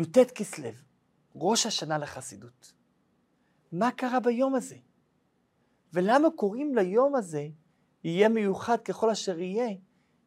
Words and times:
י"ט 0.00 0.18
כסלו, 0.18 0.68
ראש 1.34 1.66
השנה 1.66 1.98
לחסידות. 1.98 2.72
מה 3.72 3.90
קרה 3.90 4.20
ביום 4.20 4.54
הזה? 4.54 4.76
ולמה 5.92 6.28
קוראים 6.36 6.74
ליום 6.74 7.14
הזה, 7.14 7.48
יהיה 8.04 8.28
מיוחד 8.28 8.80
ככל 8.80 9.10
אשר 9.10 9.38
יהיה, 9.38 9.68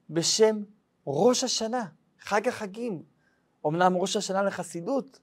בשם 0.09 0.63
ראש 1.07 1.43
השנה, 1.43 1.85
חג 2.19 2.47
החגים. 2.47 3.03
אמנם 3.67 3.97
ראש 3.97 4.15
השנה 4.15 4.43
לחסידות, 4.43 5.19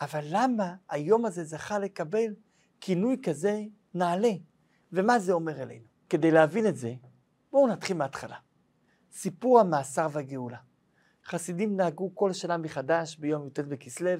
אבל 0.00 0.24
למה 0.30 0.74
היום 0.88 1.26
הזה 1.26 1.44
זכה 1.44 1.78
לקבל 1.78 2.34
כינוי 2.80 3.16
כזה 3.22 3.62
נעלה? 3.94 4.32
ומה 4.92 5.18
זה 5.18 5.32
אומר 5.32 5.62
אלינו? 5.62 5.86
כדי 6.08 6.30
להבין 6.30 6.66
את 6.66 6.76
זה, 6.76 6.94
בואו 7.50 7.66
נתחיל 7.66 7.96
מההתחלה. 7.96 8.36
סיפור 9.12 9.60
המאסר 9.60 10.08
והגאולה. 10.12 10.58
חסידים 11.26 11.76
נהגו 11.76 12.14
כל 12.14 12.32
שנה 12.32 12.56
מחדש 12.56 13.16
ביום 13.16 13.46
י"ט 13.46 13.58
בכסלו 13.58 14.10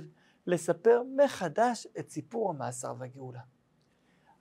לספר 0.47 1.03
מחדש 1.17 1.87
את 1.99 2.11
סיפור 2.11 2.51
המאסר 2.51 2.95
והגאולה. 2.99 3.41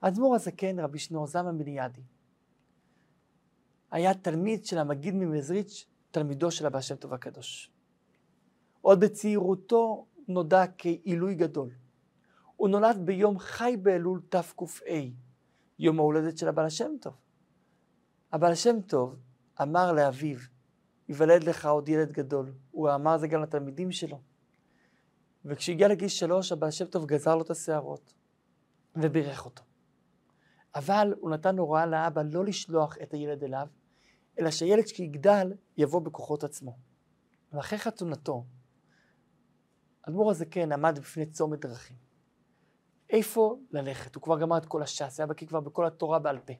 האדמו"ר 0.02 0.34
הזקן, 0.34 0.80
רבי 0.80 0.98
שנור 0.98 1.26
זלמן 1.26 1.58
בניאדי, 1.58 2.02
היה 3.90 4.14
תלמיד 4.14 4.64
של 4.64 4.78
המגיד 4.78 5.14
ממזריץ', 5.14 5.86
תלמידו 6.10 6.50
של 6.50 6.66
הבא 6.66 6.80
שם 6.80 6.96
טוב 6.96 7.14
הקדוש. 7.14 7.70
עוד 8.80 9.00
בצעירותו 9.00 10.06
נודע 10.28 10.64
כעילוי 10.78 11.34
גדול. 11.34 11.70
הוא 12.56 12.68
נולד 12.68 12.96
ביום 13.04 13.38
חי 13.38 13.76
באלול 13.82 14.20
תק"א, 14.28 14.92
יום 15.78 15.98
ההולדת 15.98 16.38
של 16.38 16.48
הבעל 16.48 16.66
השם 16.66 16.90
טוב. 17.00 17.14
הבעל 18.32 18.52
השם 18.52 18.80
טוב 18.80 19.16
אמר 19.62 19.92
לאביו, 19.92 20.38
ייוולד 21.08 21.44
לך 21.44 21.66
עוד 21.66 21.88
ילד 21.88 22.12
גדול. 22.12 22.52
הוא 22.70 22.94
אמר 22.94 23.18
זה 23.18 23.28
גם 23.28 23.42
לתלמידים 23.42 23.92
שלו. 23.92 24.20
וכשהגיע 25.44 25.88
לגיל 25.88 26.08
שלוש, 26.08 26.52
הבעל 26.52 26.68
השם 26.68 26.84
טוב 26.84 27.06
גזר 27.06 27.36
לו 27.36 27.42
את 27.42 27.50
השערות 27.50 28.12
ובירך 28.96 29.44
אותו. 29.44 29.62
אבל 30.74 31.14
הוא 31.20 31.30
נתן 31.30 31.58
הוראה 31.58 31.86
לאבא 31.86 32.22
לא 32.22 32.44
לשלוח 32.44 32.96
את 33.02 33.12
הילד 33.14 33.44
אליו, 33.44 33.66
אלא 34.38 34.50
שהילד 34.50 34.84
כשיגדל 34.84 35.52
יבוא 35.76 36.00
בכוחות 36.00 36.44
עצמו. 36.44 36.76
ואחרי 37.52 37.78
חתונתו, 37.78 38.44
האדמו"ר 40.04 40.30
הזה 40.30 40.46
כן 40.46 40.72
עמד 40.72 40.98
בפני 40.98 41.26
צומת 41.26 41.60
דרכים. 41.60 41.96
איפה 43.10 43.58
ללכת? 43.70 44.14
הוא 44.14 44.22
כבר 44.22 44.38
גמר 44.38 44.58
את 44.58 44.66
כל 44.66 44.82
הש"ס, 44.82 45.20
היה 45.20 45.26
בקיא 45.26 45.46
כבר 45.46 45.60
בכל 45.60 45.86
התורה 45.86 46.18
בעל 46.18 46.38
פה. 46.38 46.52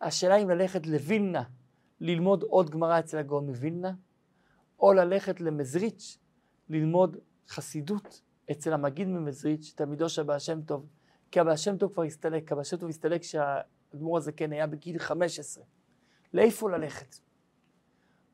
השאלה 0.00 0.36
אם 0.36 0.50
ללכת 0.50 0.86
לווילנה, 0.86 1.42
ללמוד 2.02 2.42
עוד 2.42 2.70
גמרא 2.70 2.98
אצל 2.98 3.18
הגאון 3.18 3.46
מווילנה, 3.46 3.92
או 4.80 4.92
ללכת 4.92 5.40
למזריץ', 5.40 6.18
ללמוד 6.68 7.16
חסידות 7.48 8.22
אצל 8.50 8.72
המגיד 8.72 9.08
ממזריץ', 9.08 9.72
תלמידו 9.76 10.08
של 10.08 10.20
הבעל 10.20 10.38
שם 10.38 10.62
טוב, 10.62 10.86
כי 11.30 11.40
הבעל 11.40 11.56
שם 11.56 11.76
טוב 11.76 11.92
כבר 11.92 12.02
הסתלק, 12.02 12.52
הבעל 12.52 12.64
שם 12.64 12.76
טוב 12.76 12.88
הסתלק 12.88 13.20
כשהאדמו"ר 13.20 14.18
הזה 14.18 14.32
כן 14.32 14.52
היה 14.52 14.66
בגיל 14.66 14.98
15. 14.98 15.64
לאיפה 16.34 16.70
ללכת? 16.70 17.16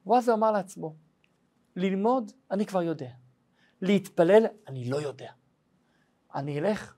ואז 0.06 0.28
הוא 0.28 0.36
אמר 0.36 0.52
לעצמו, 0.52 0.96
ללמוד 1.76 2.32
אני 2.50 2.66
כבר 2.66 2.82
יודע, 2.82 3.10
להתפלל 3.82 4.46
אני 4.68 4.90
לא 4.90 4.96
יודע. 4.96 5.30
אני 6.34 6.58
אלך 6.58 6.96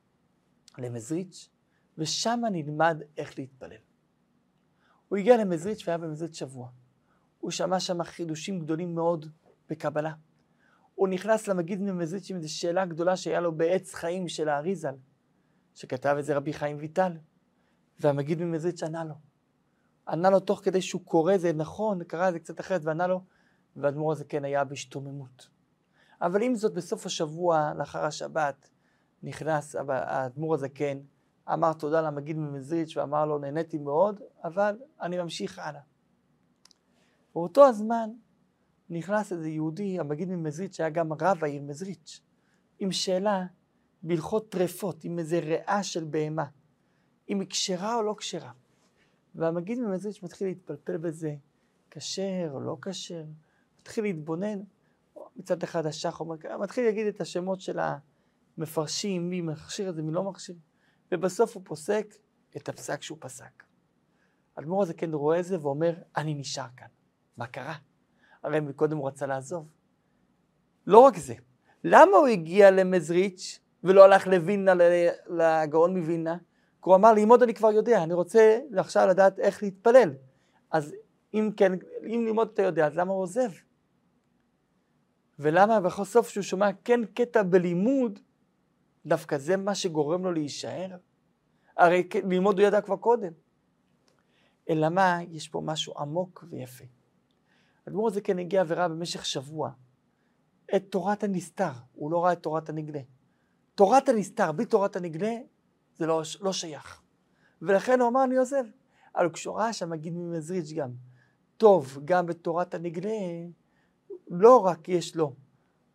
למזריץ' 0.79 1.49
ושם 1.99 2.41
נלמד 2.53 3.03
איך 3.17 3.39
להתפלל. 3.39 3.90
הוא 5.11 5.19
הגיע 5.19 5.37
למזריץ' 5.37 5.83
והיה 5.87 5.99
במזריץ' 5.99 6.35
שבוע. 6.35 6.69
הוא 7.39 7.51
שמע 7.51 7.81
שם 7.81 8.03
חידושים 8.03 8.61
גדולים 8.61 8.95
מאוד 8.95 9.27
בקבלה. 9.69 10.13
הוא 10.95 11.09
נכנס 11.09 11.49
למגיד 11.49 11.81
ממזריץ' 11.81 12.31
עם 12.31 12.37
איזו 12.37 12.55
שאלה 12.55 12.87
גדולה 12.87 13.17
שהיה 13.17 13.41
לו 13.41 13.53
בעץ 13.53 13.95
חיים 13.95 14.29
של 14.29 14.49
האריזל, 14.49 14.95
שכתב 15.75 16.17
את 16.19 16.25
זה 16.25 16.37
רבי 16.37 16.53
חיים 16.53 16.77
ויטל, 16.81 17.13
והמגיד 18.01 18.43
ממזריץ' 18.43 18.83
ענה 18.83 19.05
לו. 19.05 19.15
ענה 20.09 20.31
לו 20.31 20.41
תוך 20.41 20.61
כדי 20.65 20.83
שהוא 20.83 21.05
קורא 21.05 21.37
זה 21.37 21.53
נכון, 21.53 22.05
קרא 22.05 22.29
את 22.29 22.33
זה 22.33 22.39
קצת 22.39 22.61
אחרת 22.61 22.81
וענה 22.85 23.07
לו, 23.07 23.25
והאדמו"ר 23.77 24.13
הזה 24.13 24.25
כן 24.25 24.45
היה 24.45 24.65
בהשתוממות. 24.65 25.49
אבל 26.21 26.43
עם 26.43 26.55
זאת, 26.55 26.75
בסוף 26.75 27.07
השבוע, 27.07 27.73
לאחר 27.79 28.05
השבת, 28.05 28.71
נכנס 29.23 29.77
האדמו"ר 29.89 30.55
הזה 30.55 30.69
כן, 30.69 30.99
אמר 31.53 31.73
תודה 31.73 32.01
למגיד 32.01 32.37
ממזריץ' 32.37 32.97
ואמר 32.97 33.27
לו, 33.27 33.39
נהניתי 33.39 33.79
מאוד, 33.79 34.21
אבל 34.45 34.79
אני 35.01 35.19
ממשיך 35.19 35.59
הלאה. 35.59 35.81
באותו 37.35 37.67
הזמן 37.67 38.11
נכנס 38.91 39.33
איזה 39.33 39.49
יהודי, 39.49 40.01
המגיד 40.01 40.29
ממזריץ', 40.29 40.77
שהיה 40.77 40.91
גם 40.91 41.13
רב 41.13 41.45
העיר 41.45 41.63
מזריץ', 41.63 42.21
עם 42.79 42.93
שאלה 42.93 43.47
בהלכות 44.03 44.53
טרפות, 44.53 45.05
עם 45.05 45.19
איזה 45.19 45.39
ריאה 45.39 45.83
של 45.83 46.05
בהמה, 46.05 46.45
אם 47.29 47.41
היא 47.41 47.49
כשרה 47.49 47.97
או 47.97 48.03
לא 48.03 48.15
כשרה. 48.19 48.53
והמגיד 49.35 49.79
ממזריץ' 49.79 50.23
מתחיל 50.23 50.49
להתפלפל 50.49 50.97
בזה, 50.97 51.35
כשר 51.91 52.51
או 52.53 52.61
לא 52.61 52.77
כשר, 52.83 53.25
מתחיל 53.81 54.05
להתבונן, 54.05 54.61
מצד 55.37 55.63
אחד 55.63 55.87
השח 55.87 56.21
אומר, 56.21 56.37
מתחיל 56.61 56.85
להגיד 56.85 57.07
את 57.07 57.21
השמות 57.21 57.61
של 57.61 57.79
המפרשים, 58.59 59.31
מי 59.31 59.41
מכשיר 59.41 59.89
את 59.89 59.95
זה, 59.95 60.03
מי 60.03 60.13
לא 60.13 60.25
מכשיר, 60.25 60.57
ובסוף 61.13 61.55
הוא 61.55 61.63
פוסק 61.67 62.15
את 62.57 62.69
הפסק 62.69 63.03
שהוא 63.03 63.19
פסק. 63.21 63.63
האדמו"ר 64.57 64.83
הזה 64.83 64.95
כן 64.95 65.15
רואה 65.15 65.39
את 65.41 65.45
זה 65.45 65.61
ואומר, 65.61 65.95
אני 66.17 66.35
נשאר 66.35 66.67
כאן. 66.77 66.87
מה 67.37 67.47
קרה? 67.47 67.75
הרי 68.43 68.61
מקודם 68.61 68.97
הוא 68.97 69.09
רצה 69.09 69.27
לעזוב. 69.27 69.69
לא 70.87 70.99
רק 70.99 71.17
זה, 71.17 71.35
למה 71.85 72.17
הוא 72.17 72.27
הגיע 72.27 72.71
למזריץ' 72.71 73.61
ולא 73.85 74.05
הלך 74.05 74.27
לווילנה, 74.27 74.73
לגאון 75.27 75.97
מווילנה? 75.99 76.37
כי 76.83 76.85
הוא 76.85 76.95
אמר, 76.95 77.13
ללמוד 77.13 77.43
אני 77.43 77.55
כבר 77.55 77.71
יודע, 77.71 78.03
אני 78.03 78.15
רוצה 78.15 78.59
עכשיו 78.77 79.07
לדעת 79.09 79.39
איך 79.39 79.63
להתפלל. 79.63 80.15
אז 80.71 80.95
אם 81.35 81.51
כן, 81.57 81.73
אם 82.07 82.25
ללמוד 82.27 82.51
אתה 82.55 82.63
יודע, 82.63 82.87
אז 82.87 82.97
למה 82.97 83.13
הוא 83.13 83.23
עוזב? 83.23 83.51
ולמה 85.39 85.81
בסוף 85.81 86.29
שהוא 86.29 86.43
שומע 86.43 86.71
כן 86.85 87.01
קטע 87.05 87.43
בלימוד, 87.43 88.21
דווקא 89.07 89.39
זה 89.39 89.57
מה 89.57 89.75
שגורם 89.75 90.25
לו 90.25 90.33
להישאר? 90.33 90.97
הרי 91.77 92.09
ללמוד 92.25 92.59
הוא 92.59 92.67
ידע 92.67 92.81
כבר 92.81 92.97
קודם. 92.97 93.33
אלא 94.71 94.89
מה, 94.89 95.19
יש 95.31 95.49
פה 95.49 95.61
משהו 95.65 95.95
עמוק 95.99 96.45
ויפה. 96.51 96.85
האדמו"ר 97.87 98.09
הזה 98.09 98.21
כן 98.21 98.39
הגיע 98.39 98.65
וראה 98.67 98.89
במשך 98.89 99.27
שבוע 99.27 99.71
את 100.77 100.85
תורת 100.91 101.25
הנסתר, 101.25 101.73
הוא 101.93 102.11
לא 102.11 102.25
ראה 102.25 102.33
את 102.33 102.43
תורת 102.43 102.69
הנגלה. 102.69 103.01
תורת 103.75 104.09
הנסתר, 104.09 104.53
בלי 104.53 104.67
תורת 104.67 104.97
הנגלה, 104.97 105.37
זה 105.97 106.07
לא, 106.07 106.23
לא 106.41 106.53
שייך. 106.53 107.03
ולכן 107.63 108.01
הוא 108.01 108.09
אמר, 108.09 108.25
אני 108.25 108.37
עוזב. 108.37 108.65
אבל 109.17 109.31
כשהוא 109.31 109.57
ראה 109.57 109.73
שם, 109.73 109.91
מגיד 109.91 110.13
ממזריץ' 110.13 110.73
גם, 110.73 110.91
טוב, 111.57 111.99
גם 112.05 112.27
בתורת 112.27 112.75
הנגלה, 112.75 113.19
לא 114.29 114.67
רק 114.67 114.89
יש 114.89 115.17
לו 115.17 115.35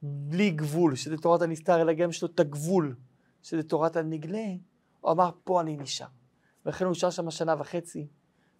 בלי 0.01 0.50
גבול, 0.50 0.95
שזה 0.95 1.17
תורת 1.17 1.41
הנסתר, 1.41 1.81
אלא 1.81 1.94
גם 1.94 2.09
יש 2.09 2.22
לו 2.22 2.28
את 2.33 2.39
הגבול, 2.39 2.95
שזה 3.44 3.63
תורת 3.63 3.95
הנגלה, 3.95 4.47
הוא 5.01 5.11
אמר, 5.11 5.29
פה 5.44 5.61
אני 5.61 5.78
נשאר. 5.78 6.07
ולכן 6.66 6.85
הוא 6.85 6.91
נשאר 6.91 7.09
שם 7.09 7.31
שנה 7.31 7.56
וחצי, 7.59 8.07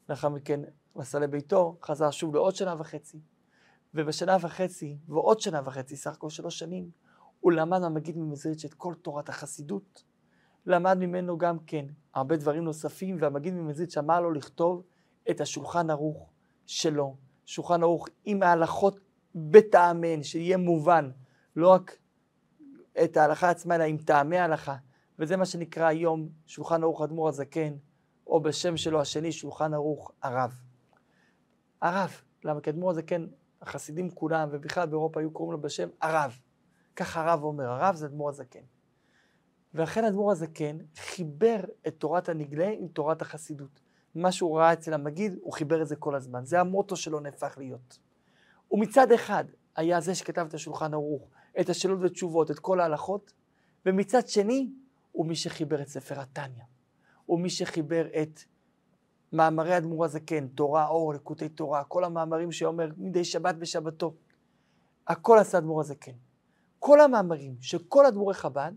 לאחר 0.10 0.30
מכן 0.30 0.60
נסע 0.96 1.20
לביתו, 1.20 1.78
חזר 1.84 2.12
שוב 2.12 2.36
לעוד 2.36 2.56
שנה 2.56 2.76
וחצי. 2.80 3.20
ובשנה 3.94 4.38
וחצי, 4.42 4.98
ועוד 5.08 5.40
שנה 5.40 5.62
וחצי, 5.66 5.96
סך 5.96 6.12
הכל 6.12 6.30
שלוש 6.30 6.60
שנים, 6.60 6.90
הוא 7.40 7.52
למד 7.52 7.80
מהמגיד 7.80 8.18
ממזריץ' 8.18 8.66
את 8.66 8.74
כל 8.74 8.94
תורת 9.02 9.30
החסידות. 9.30 10.04
למד 10.66 10.98
ממנו 10.98 11.38
גם 11.38 11.60
כן 11.60 11.86
הרבה 12.14 12.38
דברים 12.38 12.64
נוספים, 12.64 13.18
והמגיד 13.20 13.54
ממזריץ' 13.54 13.98
אמר 13.98 14.22
לו 14.22 14.32
לכתוב 14.32 14.84
את 15.30 15.42
השולחן 15.42 15.90
ערוך 15.90 16.30
שלו. 16.66 17.16
שולחן 17.46 17.84
ערוך 17.84 18.08
עם 18.26 18.44
ההלכות 18.44 19.00
בטעמיהן, 19.36 20.24
שיהיה 20.24 20.58
מובן, 20.58 21.10
לא 21.56 21.70
רק 21.70 21.98
את 23.04 23.18
ההלכה 23.18 23.50
עצמה, 23.50 23.76
אלא 23.76 23.84
עם 23.84 23.98
טעמי 23.98 24.38
ההלכה. 24.38 24.76
וזה 25.20 25.38
מה 25.38 25.46
שנקרא 25.46 25.88
היום 25.88 26.30
שולחן 26.46 26.84
ערוך 26.84 27.02
אדמו"ר 27.02 27.30
הזקן, 27.30 27.74
או 28.28 28.42
בשם 28.42 28.78
שלו 28.78 29.02
השני, 29.02 29.32
שולחן 29.32 29.74
ערוך 29.74 30.12
הרב. 30.22 30.56
הרב, 31.82 32.22
למה 32.44 32.62
כי 32.62 32.70
אדמו"ר 32.70 32.92
הזקן, 32.92 33.28
החסידים 33.62 34.12
כולם, 34.12 34.50
ובכלל 34.52 34.86
באירופה 34.86 35.20
היו 35.20 35.32
קוראים 35.32 35.52
לו 35.52 35.62
בשם 35.62 35.90
הרב. 36.02 36.40
ככה 36.96 37.22
הרב 37.22 37.44
אומר, 37.44 37.70
הרב 37.70 37.96
זה 37.96 38.06
אדמו"ר 38.06 38.30
הזקן. 38.30 38.64
ולכן 39.74 40.06
אדמו"ר 40.06 40.32
הזקן 40.32 40.78
חיבר 40.96 41.60
את 41.88 41.96
תורת 41.98 42.30
הנגלה 42.30 42.70
עם 42.70 42.88
תורת 42.88 43.22
החסידות. 43.22 43.82
מה 44.16 44.32
שהוא 44.32 44.58
ראה 44.58 44.74
אצל 44.74 44.94
המגיד, 44.94 45.36
הוא 45.42 45.54
חיבר 45.54 45.82
את 45.82 45.88
זה 45.88 45.96
כל 45.96 46.16
הזמן. 46.16 46.46
זה 46.46 46.60
המוטו 46.60 46.96
שלו 46.96 47.20
נהפך 47.20 47.56
להיות. 47.58 48.00
ומצד 48.72 49.12
אחד 49.12 49.46
היה 49.76 50.02
זה 50.02 50.16
שכתב 50.16 50.46
את 50.50 50.54
השולחן 50.54 50.94
ערוך, 50.94 51.30
את 51.60 51.70
השאלות 51.70 52.00
ותשובות, 52.02 52.52
את 52.52 52.60
כל 52.60 52.80
ההלכות, 52.80 53.34
ומצד 53.86 54.28
שני 54.28 54.70
הוא 55.12 55.26
מי 55.26 55.36
שחיבר 55.36 55.82
את 55.82 55.88
ספר 55.88 56.20
התניא. 56.20 56.64
הוא 57.26 57.40
מי 57.40 57.50
שחיבר 57.50 58.08
את 58.22 58.40
מאמרי 59.34 59.78
אדמו"ר 59.78 60.06
הזקן, 60.06 60.48
תורה 60.48 60.88
אור, 60.88 61.14
לקוטי 61.14 61.50
תורה, 61.50 61.84
כל 61.84 62.04
המאמרים 62.04 62.52
שאומר 62.52 62.90
מדי 62.98 63.24
שבת 63.24 63.56
בשבתו. 63.56 64.14
הכל 65.08 65.38
עשה 65.38 65.58
אדמו"ר 65.58 65.82
הזקן. 65.82 66.12
כל 66.80 67.02
המאמרים 67.02 67.56
של 67.62 67.78
כל 67.90 68.06
אדמו"רי 68.06 68.34
חב"ד, 68.34 68.72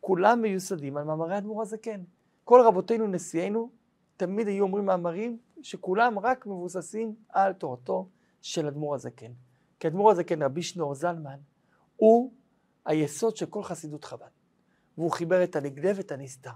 כולם 0.00 0.42
מיוסדים 0.42 0.96
על 0.96 1.04
מאמרי 1.04 1.38
אדמו"ר 1.38 1.62
הזקן. 1.62 2.02
כל 2.44 2.60
רבותינו, 2.66 3.06
נשיאינו, 3.06 3.70
תמיד 4.16 4.48
היו 4.48 4.64
אומרים 4.64 4.86
מאמרים 4.86 5.38
שכולם 5.62 6.18
רק 6.18 6.46
מבוססים 6.46 7.14
על 7.28 7.52
תורתו 7.52 8.08
של 8.40 8.66
אדמו"ר 8.66 8.94
הזקן. 8.94 9.32
כי 9.80 9.88
אדמו"ר 9.88 10.10
הזקן, 10.10 10.42
רבי 10.42 10.62
שנור 10.62 10.94
זלמן, 10.94 11.38
הוא 12.02 12.32
היסוד 12.84 13.36
של 13.36 13.46
כל 13.46 13.62
חסידות 13.62 14.04
חב"ד. 14.04 14.28
והוא 14.98 15.10
חיבר 15.10 15.44
את 15.44 15.56
הנגלה 15.56 15.92
ואת 15.96 16.12
הנסתר. 16.12 16.50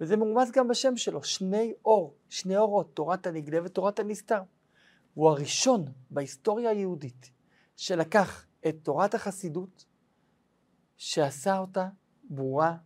וזה 0.00 0.16
מרומז 0.16 0.50
גם 0.50 0.68
בשם 0.68 0.96
שלו, 0.96 1.22
שני 1.22 1.72
אור, 1.84 2.14
שני 2.28 2.56
אורות, 2.56 2.94
תורת 2.94 3.26
הנגלה 3.26 3.58
ותורת 3.64 3.98
הנסתר. 3.98 4.42
הוא 5.14 5.28
הראשון 5.30 5.84
בהיסטוריה 6.10 6.70
היהודית 6.70 7.30
שלקח 7.76 8.46
את 8.68 8.76
תורת 8.82 9.14
החסידות, 9.14 9.84
שעשה 10.96 11.58
אותה 11.58 11.88
ברורה 12.30 12.76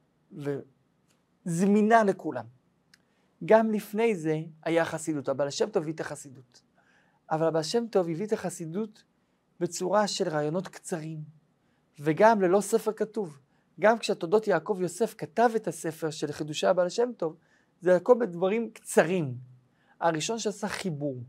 וזמינה 1.46 2.05
לכולם. 2.05 2.46
גם 3.44 3.70
לפני 3.70 4.17
זה 4.17 4.40
היה 4.62 4.84
חסידות, 4.84 5.29
הבעל 5.29 5.49
השם 5.49 5.70
טוב 5.70 5.82
הביא 5.82 5.94
את 5.94 6.00
החסידות. 6.00 6.62
אבל 7.31 7.46
הבעל 7.46 7.61
השם 7.61 7.87
טוב 7.87 8.08
הביא 8.08 8.26
את 8.26 8.32
החסידות 8.32 9.05
בצורה 9.61 10.06
של 10.06 10.29
רעיונות 10.29 10.69
קצרים, 10.69 11.41
וגם 12.00 12.42
ללא 12.42 12.60
ספר 12.60 12.92
כתוב. 12.92 13.38
גם 13.80 13.98
כשהתולדות 13.98 14.46
יעקב 14.46 14.78
יוסף 14.80 15.14
כתב 15.18 15.50
את 15.56 15.68
הספר 15.68 16.10
של 16.10 16.32
חידושי 16.32 16.66
הבעל 16.66 16.86
השם 16.86 17.10
טוב, 17.16 17.36
זה 17.80 17.96
הכל 17.96 18.14
בדברים 18.20 18.70
קצרים. 18.70 19.34
הראשון 20.00 20.38
שעשה 20.38 20.68
חיבור 20.68 21.22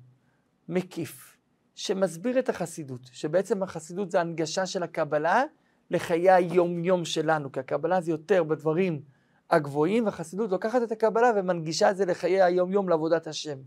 מקיף, 0.70 1.38
שמסביר 1.76 2.40
את 2.40 2.50
החסידות, 2.50 3.02
שבעצם 3.12 3.64
החסידות 3.64 4.12
זה 4.12 4.22
הנגשה 4.22 4.66
של 4.66 4.84
הקבלה 4.84 5.44
לחיי 5.92 6.32
היום-יום 6.32 7.06
שלנו, 7.06 7.52
כי 7.52 7.60
הקבלה 7.60 8.02
זה 8.02 8.12
יותר 8.12 8.44
בדברים 8.44 9.02
הגבוהים, 9.50 10.06
והחסידות 10.06 10.52
לוקחת 10.52 10.84
את 10.84 10.92
הקבלה 10.92 11.32
ומנגישה 11.36 11.92
את 11.92 11.98
זה 11.98 12.06
לחיי 12.06 12.42
היום-יום 12.42 12.90
לעבודת 12.90 13.28
השם. 13.28 13.58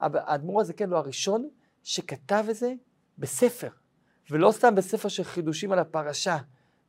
האדמו"ר 0.00 0.60
הזה 0.60 0.72
כן 0.72 0.90
לא 0.90 0.96
הראשון 0.98 1.48
שכתב 1.82 2.44
את 2.50 2.56
זה 2.56 2.72
בספר, 3.18 3.68
ולא 4.30 4.52
סתם 4.52 4.74
בספר 4.74 5.08
של 5.08 5.24
חידושים 5.24 5.72
על 5.72 5.78
הפרשה, 5.78 6.38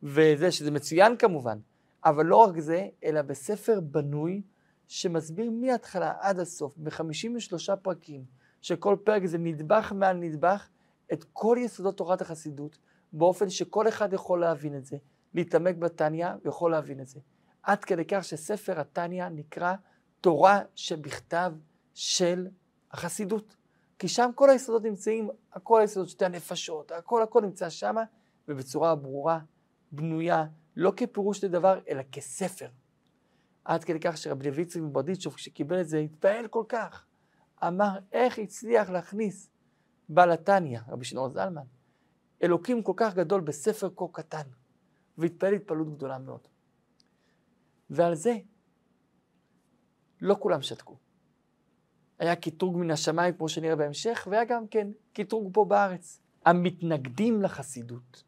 וזה 0.03 0.51
שזה 0.51 0.71
מצוין 0.71 1.17
כמובן, 1.17 1.57
אבל 2.05 2.25
לא 2.25 2.35
רק 2.35 2.59
זה, 2.59 2.87
אלא 3.03 3.21
בספר 3.21 3.79
בנוי 3.81 4.41
שמסביר 4.87 5.51
מההתחלה 5.51 6.13
עד 6.19 6.39
הסוף, 6.39 6.73
ב-53 6.77 7.75
פרקים, 7.81 8.23
שכל 8.61 8.95
פרק 9.03 9.25
זה 9.25 9.37
נדבך 9.37 9.93
מעל 9.95 10.17
נדבך, 10.17 10.67
את 11.13 11.25
כל 11.33 11.57
יסודות 11.59 11.97
תורת 11.97 12.21
החסידות, 12.21 12.77
באופן 13.13 13.49
שכל 13.49 13.87
אחד 13.87 14.13
יכול 14.13 14.41
להבין 14.41 14.77
את 14.77 14.85
זה, 14.85 14.97
להתעמק 15.33 15.75
בתניא 15.75 16.27
ויכול 16.45 16.71
להבין 16.71 17.01
את 17.01 17.07
זה. 17.07 17.19
עד 17.63 17.83
כדי 17.83 18.05
כך 18.05 18.23
שספר 18.23 18.79
התניא 18.79 19.25
נקרא 19.29 19.73
תורה 20.21 20.59
שבכתב 20.75 21.53
של 21.93 22.47
החסידות. 22.91 23.55
כי 24.01 24.07
שם 24.07 24.29
כל 24.35 24.49
היסודות 24.49 24.83
נמצאים, 24.83 25.29
כל 25.63 25.81
היסודות, 25.81 26.09
שתי 26.09 26.25
הנפשות, 26.25 26.91
הכל 26.91 27.23
הכל 27.23 27.41
נמצא 27.41 27.69
שם, 27.69 27.95
ובצורה 28.47 28.95
ברורה, 28.95 29.39
בנויה, 29.91 30.45
לא 30.75 30.93
כפירוש 30.97 31.43
לדבר, 31.43 31.79
אלא 31.89 32.01
כספר. 32.11 32.67
עד 33.65 33.83
כדי 33.83 33.99
כך 33.99 34.17
שרבי 34.17 34.49
לוי 34.49 34.61
יצחק 34.61 34.81
מברדיצ'וב, 34.81 35.33
כשקיבל 35.33 35.81
את 35.81 35.87
זה, 35.87 35.97
התפעל 35.97 36.47
כל 36.47 36.63
כך. 36.69 37.05
אמר, 37.67 37.99
איך 38.11 38.39
הצליח 38.39 38.89
להכניס 38.89 39.49
בעל 40.09 40.31
התניא, 40.31 40.79
רבי 40.87 41.05
שנור 41.05 41.29
זלמן, 41.29 41.65
אלוקים 42.43 42.83
כל 42.83 42.93
כך 42.95 43.15
גדול 43.15 43.41
בספר 43.41 43.89
כה 43.95 44.05
קטן, 44.11 44.47
והתפעל 45.17 45.53
התפעלות 45.53 45.95
גדולה 45.95 46.19
מאוד. 46.19 46.47
ועל 47.89 48.15
זה 48.15 48.37
לא 50.21 50.35
כולם 50.39 50.61
שתקו. 50.61 50.97
היה 52.21 52.35
קטרוג 52.35 52.77
מן 52.77 52.91
השמיים, 52.91 53.33
כמו 53.33 53.49
שנראה 53.49 53.75
בהמשך, 53.75 54.27
והיה 54.31 54.45
גם 54.45 54.67
כן 54.67 54.87
קטרוג 55.13 55.53
פה 55.53 55.65
בארץ. 55.65 56.19
המתנגדים 56.45 57.41
לחסידות, 57.41 58.23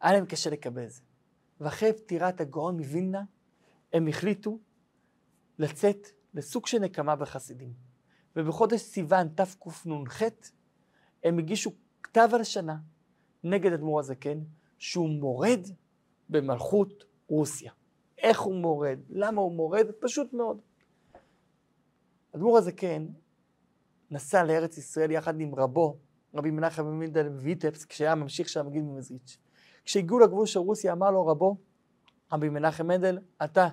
היה 0.00 0.12
להם 0.12 0.26
קשה 0.26 0.50
לקבל 0.50 0.84
את 0.84 0.90
זה. 0.90 1.02
ואחרי 1.60 1.92
פטירת 1.92 2.40
הגאון 2.40 2.76
מווילנה, 2.76 3.22
הם 3.92 4.08
החליטו 4.08 4.58
לצאת 5.58 6.08
לסוג 6.34 6.66
של 6.66 6.78
נקמה 6.78 7.16
בחסידים. 7.16 7.72
ובחודש 8.36 8.80
סיוון 8.80 9.28
תקנ"ח 9.28 10.22
הם 11.24 11.38
הגישו 11.38 11.72
כתב 12.02 12.28
הלשנה 12.32 12.76
נגד 13.44 13.72
אדמו"ר 13.72 14.00
הזקן, 14.00 14.38
שהוא 14.78 15.08
מורד 15.08 15.60
במלכות 16.28 17.04
רוסיה. 17.28 17.72
איך 18.18 18.40
הוא 18.40 18.54
מורד? 18.54 18.98
למה 19.10 19.40
הוא 19.40 19.52
מורד? 19.52 19.86
פשוט 20.00 20.32
מאוד. 20.32 20.60
אדמו"ר 22.36 22.58
הזקן 22.58 23.06
נסע 24.10 24.44
לארץ 24.44 24.78
ישראל 24.78 25.10
יחד 25.10 25.40
עם 25.40 25.54
רבו, 25.54 25.98
רבי 26.34 26.50
מנחם 26.50 26.86
מינדל 26.86 27.28
ויטפס, 27.28 27.84
כשהיה 27.84 28.14
ממשיך 28.14 28.48
שם 28.48 28.66
מגיד 28.66 28.82
ממזריץ'. 28.82 29.38
כשהגיעו 29.84 30.18
לגבול 30.18 30.46
של 30.46 30.58
רוסיה, 30.58 30.92
אמר 30.92 31.10
לו 31.10 31.26
רבו, 31.26 31.56
רבי 32.32 32.48
מנחם 32.48 32.86
מנדל, 32.86 33.18
אתה 33.44 33.68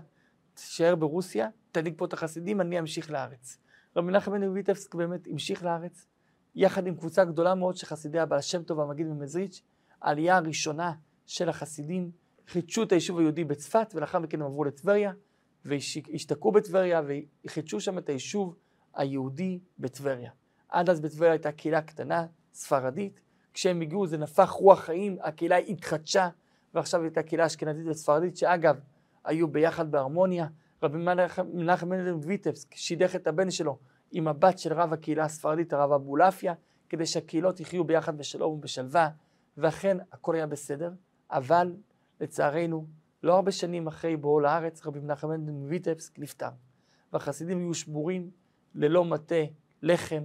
תישאר 0.54 0.96
ברוסיה, 0.96 1.50
תנהיג 1.72 1.94
פה 1.98 2.06
את 2.06 2.14
החסידים, 2.14 2.62
אני 2.62 2.80
אמשיך 2.80 3.12
לארץ. 3.12 3.58
רבי 3.96 4.08
מנחם 4.08 4.32
מנדל 4.32 4.50
ויטפסק 4.50 4.96
באמת 4.96 5.28
המשיך 5.28 5.64
לארץ, 5.64 6.08
יחד 6.56 6.88
עם 6.88 6.96
קבוצה 6.96 7.26
גדולה 7.26 7.56
מאוד 7.56 7.78
של 7.78 7.88
חסידי 7.88 8.20
הבעל 8.20 8.42
שם 8.42 8.64
טוב 8.64 8.78
והמגיד 8.78 9.08
ממזריץ', 9.08 9.62
העלייה 10.02 10.38
הראשונה 10.38 10.94
של 11.26 11.50
החסידים, 11.50 12.12
חידשו 12.48 12.84
את 12.84 12.92
היישוב 12.92 13.20
היהודי 13.20 13.44
בצפת, 13.44 13.92
ולאחר 13.96 14.20
מכן 14.20 14.42
הם 14.42 14.48
עברו 14.48 14.64
לטבריה, 14.64 15.12
והשתקעו 15.66 16.52
בטבריה, 16.52 17.02
וחידשו 17.46 17.80
שם 17.80 17.98
את 17.98 18.10
היישוב 18.10 18.56
היהודי 18.94 19.60
בטבריה. 19.80 20.32
עד 20.70 20.90
אז 20.90 21.00
בטבריה 21.00 21.32
הייתה 21.32 21.52
קהילה 21.52 21.82
קטנה, 21.82 22.26
ספרדית, 22.54 23.22
כשהם 23.54 23.82
הגיעו 23.82 24.08
זה 24.08 24.18
נפח 24.18 24.50
רוח 24.50 24.80
חיים, 24.80 25.18
הקהילה 25.22 25.58
התחדשה, 25.58 26.30
ועכשיו 26.74 27.02
הייתה 27.02 27.24
קהילה 27.24 27.46
אשכנזית 27.46 27.88
וספרדית, 27.88 28.38
שאגב, 28.38 28.80
היו 29.26 29.48
ביחד 29.48 29.92
בהרמוניה. 29.92 30.48
רבי 30.84 30.98
מנחם 31.44 31.90
מנדל 31.90 32.14
ויטבסק 32.14 32.76
שידך 32.76 33.16
את 33.16 33.28
הבן 33.28 33.52
שלו 33.52 33.78
עם 34.12 34.28
הבת 34.28 34.60
של 34.60 34.74
רב 34.74 34.94
הקהילה 34.94 35.24
הספרדית, 35.26 35.74
הרב 35.74 35.92
אבולעפיה, 35.92 36.54
כדי 36.90 37.06
שהקהילות 37.06 37.60
יחיו 37.60 37.84
ביחד 37.84 38.18
בשלום 38.18 38.54
ובשלווה, 38.54 39.10
ואכן 39.58 39.98
הכל 40.12 40.36
היה 40.36 40.48
בסדר, 40.48 40.92
אבל 41.32 41.76
לצערנו, 42.20 42.86
לא 43.24 43.36
הרבה 43.36 43.52
שנים 43.52 43.88
אחרי 43.88 44.18
בואו 44.18 44.40
לארץ, 44.40 44.86
רבי 44.86 45.00
מנחם 45.00 45.30
מנדל 45.30 45.68
ויטבסק 45.68 46.20
נפטר. 46.20 46.50
והחסידים 47.14 47.60
היו 47.60 47.74
שבורים, 47.74 48.32
ללא 48.76 49.06
מטה, 49.06 49.36
לחם, 49.82 50.24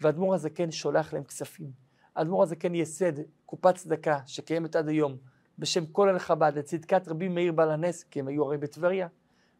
והאדמו"ר 0.00 0.34
הזקן 0.34 0.70
שולח 0.70 1.12
להם 1.12 1.24
כספים. 1.24 1.70
האדמו"ר 2.16 2.42
הזקן 2.42 2.74
ייסד 2.74 3.12
קופת 3.46 3.74
צדקה 3.74 4.18
שקיימת 4.26 4.76
עד 4.76 4.88
היום 4.88 5.16
בשם 5.58 5.86
כל 5.86 6.08
אל 6.08 6.18
חב"ד 6.18 6.52
לצדקת 6.58 7.08
רבי 7.08 7.28
מאיר 7.28 7.52
בעל 7.52 7.70
הנס, 7.70 8.04
כי 8.04 8.20
הם 8.20 8.28
היו 8.28 8.44
הרי 8.44 8.58
בטבריה, 8.58 9.08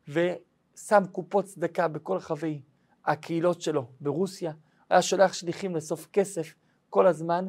ושם 0.08 1.02
קופות 1.12 1.44
צדקה 1.44 1.88
בכל 1.88 2.16
רחבי 2.16 2.60
הקהילות 3.04 3.62
שלו 3.62 3.86
ברוסיה. 4.00 4.52
היה 4.90 5.02
שולח 5.02 5.32
שליחים 5.32 5.74
לאסוף 5.74 6.08
כסף 6.12 6.54
כל 6.90 7.06
הזמן. 7.06 7.48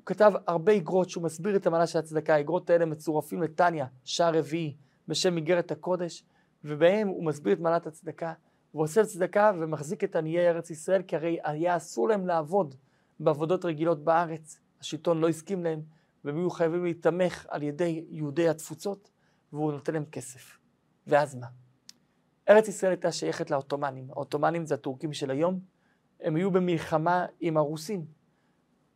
הוא 0.00 0.06
כתב 0.06 0.32
הרבה 0.46 0.72
איגרות 0.72 1.10
שהוא 1.10 1.24
מסביר 1.24 1.56
את 1.56 1.66
המעלה 1.66 1.86
של 1.86 1.98
הצדקה. 1.98 2.34
האיגרות 2.34 2.70
האלה 2.70 2.86
מצורפים 2.86 3.42
לטניה, 3.42 3.86
שער 4.04 4.38
רביעי, 4.38 4.76
בשם 5.08 5.36
איגרת 5.36 5.70
הקודש, 5.70 6.24
ובהם 6.64 7.08
הוא 7.08 7.24
מסביר 7.24 7.52
את 7.52 7.60
מעלת 7.60 7.86
הצדקה. 7.86 8.32
הוא 8.72 8.82
עושה 8.82 9.04
צדקה 9.04 9.52
ומחזיק 9.60 10.04
את 10.04 10.16
עניי 10.16 10.48
ארץ 10.48 10.70
ישראל, 10.70 11.02
כי 11.02 11.16
הרי 11.16 11.38
היה 11.44 11.76
אסור 11.76 12.08
להם 12.08 12.26
לעבוד 12.26 12.74
בעבודות 13.20 13.64
רגילות 13.64 14.04
בארץ. 14.04 14.60
השלטון 14.80 15.20
לא 15.20 15.28
הסכים 15.28 15.64
להם, 15.64 15.82
והם 16.24 16.36
היו 16.36 16.50
חייבים 16.50 16.84
להיתמך 16.84 17.46
על 17.48 17.62
ידי 17.62 18.04
יהודי 18.10 18.48
התפוצות, 18.48 19.10
והוא 19.52 19.72
נותן 19.72 19.94
להם 19.94 20.04
כסף. 20.04 20.58
ואז 21.06 21.34
מה? 21.34 21.46
ארץ 22.48 22.68
ישראל 22.68 22.92
הייתה 22.92 23.12
שייכת 23.12 23.50
לעות'מאנים. 23.50 24.10
העות'מאנים 24.10 24.66
זה 24.66 24.74
הטורקים 24.74 25.12
של 25.12 25.30
היום. 25.30 25.60
הם 26.20 26.36
היו 26.36 26.50
במלחמה 26.50 27.26
עם 27.40 27.56
הרוסים. 27.56 28.04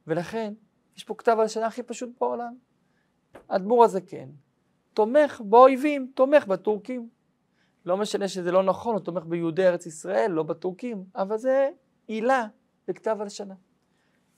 ולכן, 0.07 0.55
יש 0.97 1.05
פה 1.05 1.15
כתב 1.15 1.37
הלשנה 1.41 1.67
הכי 1.67 1.83
פשוט 1.83 2.11
בעולם. 2.21 2.55
האדמו"ר 3.49 3.85
הזה 3.85 4.01
כן, 4.01 4.29
תומך 4.95 5.41
באויבים, 5.45 6.11
תומך 6.15 6.47
בטורקים. 6.47 7.09
לא 7.87 7.97
משנה 7.97 8.29
שזה 8.29 8.53
לא 8.53 8.63
נכון, 8.63 8.95
הוא 8.95 9.05
תומך 9.05 9.25
ביהודי 9.25 9.67
ארץ 9.67 9.87
ישראל, 9.87 10.31
לא 10.31 10.43
בטורקים, 10.43 11.05
אבל 11.17 11.39
זה 11.39 11.71
עילה 12.07 12.47
לכתב 12.89 13.17
הלשנה. 13.21 13.55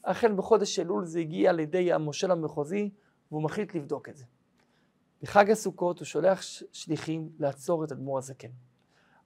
אכן 0.03 0.37
בחודש 0.37 0.79
אלול 0.79 1.05
זה 1.05 1.21
הגיע 1.21 1.51
על 1.51 1.61
ידי 1.61 1.93
המושל 1.93 2.31
המחוזי, 2.31 2.91
והוא 3.31 3.43
מחליט 3.43 3.75
לבדוק 3.75 4.09
את 4.09 4.17
זה. 4.17 4.25
בחג 5.23 5.51
הסוכות 5.51 5.99
הוא 5.99 6.07
שולח 6.07 6.41
שליחים 6.73 7.31
לעצור 7.39 7.85
את 7.85 7.93
אדמו"ר 7.93 8.19
הזקן. 8.19 8.49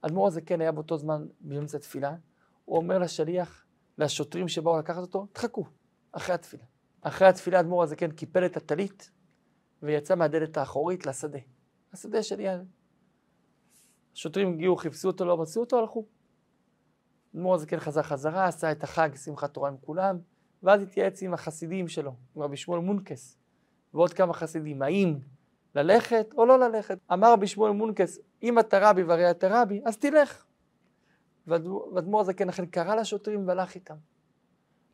אדמו"ר 0.02 0.26
הזקן 0.26 0.60
היה 0.60 0.72
באותו 0.72 0.96
זמן 0.96 1.26
באמצע 1.40 1.78
תפילה, 1.78 2.14
הוא 2.64 2.76
אומר 2.76 2.98
לשליח, 2.98 3.64
לשוטרים 3.98 4.48
שבאו 4.48 4.78
לקחת 4.78 5.00
אותו, 5.00 5.26
תחכו, 5.32 5.64
אחרי 6.12 6.34
התפילה. 6.34 6.64
אחרי 7.00 7.28
התפילה 7.28 7.60
אדמו"ר 7.60 7.82
הזקן 7.82 8.10
קיפל 8.10 8.46
את 8.46 8.56
הטלית, 8.56 9.10
ויצא 9.82 10.14
מהדלת 10.14 10.56
האחורית 10.56 11.06
לשדה, 11.06 11.38
השדה 11.92 12.22
שליד. 12.22 12.60
השוטרים 14.14 14.52
הגיעו, 14.52 14.76
חיפשו 14.76 15.08
אותו, 15.08 15.24
לא 15.24 15.36
מצאו 15.36 15.60
אותו, 15.62 15.78
הלכו. 15.78 16.06
אדמו"ר 17.34 17.54
הזקן 17.54 17.80
חזר 17.80 18.02
חזרה, 18.02 18.46
עשה 18.46 18.72
את 18.72 18.84
החג, 18.84 19.08
שמחת 19.16 19.54
תורה 19.54 19.68
עם 19.68 19.76
כולם, 19.80 20.18
ואז 20.62 20.82
התייעץ 20.82 21.22
עם 21.22 21.34
החסידים 21.34 21.88
שלו, 21.88 22.14
עם 22.36 22.42
רבי 22.42 22.56
שמואל 22.56 22.80
מונקס, 22.80 23.38
ועוד 23.94 24.12
כמה 24.12 24.32
חסידים, 24.32 24.82
האם 24.82 25.18
ללכת 25.74 26.26
או 26.36 26.46
לא 26.46 26.58
ללכת. 26.58 26.98
אמר 27.12 27.32
רבי 27.32 27.46
שמואל 27.46 27.72
מונקס, 27.72 28.18
אם 28.42 28.58
אתה 28.58 28.90
רבי 28.90 29.02
והרי 29.02 29.30
אתה 29.30 29.62
רבי, 29.62 29.80
אז 29.84 29.98
תלך. 29.98 30.44
ואדמו"ר 31.46 32.20
הזקן 32.20 32.48
אכן 32.48 32.66
קרא 32.66 32.94
לשוטרים 32.94 33.48
והלך 33.48 33.74
איתם. 33.74 33.96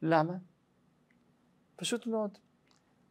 למה? 0.03 0.35
פשוט 1.77 2.07
מאוד. 2.07 2.39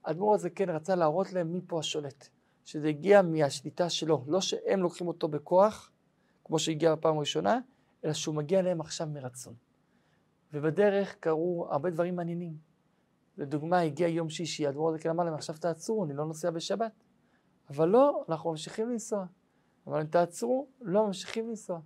האדמו"ר 0.06 0.36
הזקן 0.36 0.70
רצה 0.70 0.96
להראות 0.96 1.34
להם 1.34 1.54
מי 1.54 1.62
פה 1.68 1.80
השולט, 1.80 2.30
שזה 2.66 2.88
הגיע 2.88 3.22
מהשליטה 3.22 3.90
שלו, 3.90 4.24
לא 4.28 4.42
שהם 4.42 4.80
לוקחים 4.80 5.08
אותו 5.08 5.28
בכוח, 5.28 5.92
כמו 6.44 6.60
שהגיע 6.60 6.96
בפעם 6.96 7.18
הראשונה, 7.18 7.60
אלא 8.06 8.14
שהוא 8.14 8.36
מגיע 8.36 8.60
אליהם 8.60 8.82
עכשיו 8.82 9.08
מרצון. 9.08 9.54
ובדרך 10.54 11.16
קרו 11.16 11.68
הרבה 11.70 11.90
דברים 11.90 12.16
מעניינים. 12.16 12.58
לדוגמה, 13.38 13.80
הגיע 13.80 14.08
יום 14.08 14.30
שישי, 14.30 14.68
האדמו"ר 14.68 14.90
הזקן 14.90 15.10
אמר 15.10 15.24
להם, 15.24 15.34
עכשיו 15.34 15.56
תעצרו, 15.58 16.06
אני 16.06 16.14
לא 16.14 16.26
נוסע 16.26 16.50
בשבת. 16.50 16.92
אבל 17.70 17.88
לא, 17.88 18.26
אנחנו 18.30 18.52
ממשיכים 18.52 18.90
לנסוע. 18.90 19.26
אבל 19.88 20.00
אם 20.02 20.08
תעצרו, 20.08 20.68
לא 20.82 21.08
ממשיכים 21.08 21.50
לנסוע. 21.50 21.80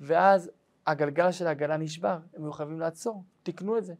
ואז 0.00 0.50
הגלגל 0.86 1.32
של 1.32 1.46
העגלה 1.46 1.76
נשבר, 1.76 2.18
הם 2.34 2.44
היו 2.44 2.52
חייבים 2.52 2.80
לעצור, 2.80 3.24
תיקנו 3.42 3.78
את 3.78 3.84
זה. 3.84 3.94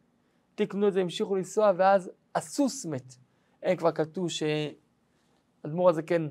תיקנו 0.61 0.87
את 0.87 0.93
זה, 0.93 1.01
המשיכו 1.01 1.35
לנסוע, 1.35 1.71
ואז 1.77 2.11
הסוס 2.35 2.85
מת. 2.85 3.15
אין 3.63 3.77
כבר 3.77 3.91
כתוב 3.91 4.29
שאדמו"ר 4.29 5.89
הזה 5.89 6.01
כן, 6.03 6.21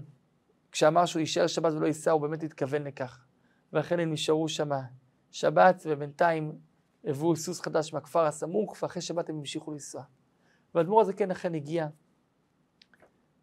כשאמר 0.72 1.06
שהוא 1.06 1.20
יישאר 1.20 1.46
שבת 1.46 1.72
ולא 1.72 1.86
ייסע, 1.86 2.10
הוא 2.10 2.20
באמת 2.20 2.42
התכוון 2.42 2.82
לכך. 2.82 3.24
ולכן 3.72 4.00
הם 4.00 4.12
נשארו 4.12 4.48
שמה 4.48 4.80
שבת, 5.30 5.82
ובינתיים 5.86 6.58
הביאו 7.04 7.36
סוס 7.36 7.60
חדש 7.60 7.92
מהכפר 7.92 8.24
הסמוך, 8.24 8.76
ואחרי 8.82 9.02
שבת 9.02 9.28
הם 9.28 9.38
המשיכו 9.38 9.72
לנסוע. 9.72 10.02
ואדמו"ר 10.74 11.00
הזה 11.00 11.12
כן 11.12 11.30
אכן 11.30 11.54
הגיע 11.54 11.88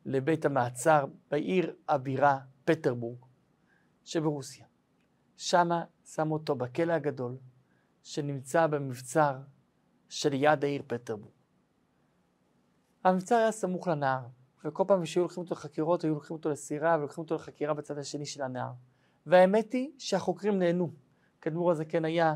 לבית 0.06 0.46
המעצר 0.46 1.06
בעיר 1.32 1.76
הבירה 1.90 2.40
פטרבורג 2.66 3.20
שברוסיה. 4.04 4.66
שמה 5.38 5.84
שם 6.06 6.32
אותו 6.32 6.56
בכלא 6.56 6.94
הגדול 6.94 7.38
שנמצא 8.04 8.68
במבצר 8.68 9.38
שליד 10.10 10.64
העיר 10.64 10.82
פטרבורג. 10.88 11.32
המבצר 13.04 13.36
היה 13.36 13.52
סמוך 13.52 13.88
לנהר, 13.88 14.26
וכל 14.66 14.84
פעם 14.88 15.06
שהיו 15.06 15.24
לוקחים 15.24 15.44
אותו 15.44 15.56
לחקירות, 15.56 16.04
היו 16.04 16.14
לוקחים 16.14 16.36
אותו 16.36 16.50
לסירה 16.50 16.96
ולוקחים 17.00 17.24
אותו 17.24 17.36
לחקירה 17.36 17.74
בצד 17.74 17.98
השני 17.98 18.26
של 18.26 18.42
הנהר. 18.42 18.72
והאמת 19.26 19.74
היא 19.74 19.92
שהחוקרים 19.98 20.60
נהנו, 20.60 20.92
כי 21.42 21.50
הדמור 21.50 21.72
הזה 21.72 21.86
כן 21.86 22.06
היה 22.06 22.36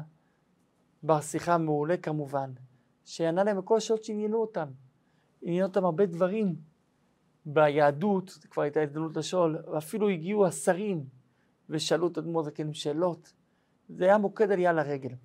בר 1.03 1.21
שיחה 1.21 1.57
מעולה 1.57 1.97
כמובן, 1.97 2.51
שענה 3.05 3.43
להם 3.43 3.57
בכל 3.57 3.77
השאלות 3.77 4.03
שעניינו 4.03 4.37
אותם. 4.37 4.67
עניינו 5.41 5.67
אותם 5.67 5.85
הרבה 5.85 6.05
דברים 6.05 6.55
ביהדות, 7.45 8.37
כבר 8.49 8.61
הייתה 8.61 8.81
הזדמנות 8.81 9.17
לשאול, 9.17 9.57
ואפילו 9.73 10.09
הגיעו 10.09 10.45
השרים 10.45 11.05
ושאלו 11.69 12.07
את 12.07 12.17
אדמו"ר 12.17 12.43
זקן 12.43 12.73
שאלות. 12.73 13.33
זה 13.89 14.05
היה 14.05 14.17
מוקד 14.17 14.51
עלייה 14.51 14.73
לרגל. 14.73 15.15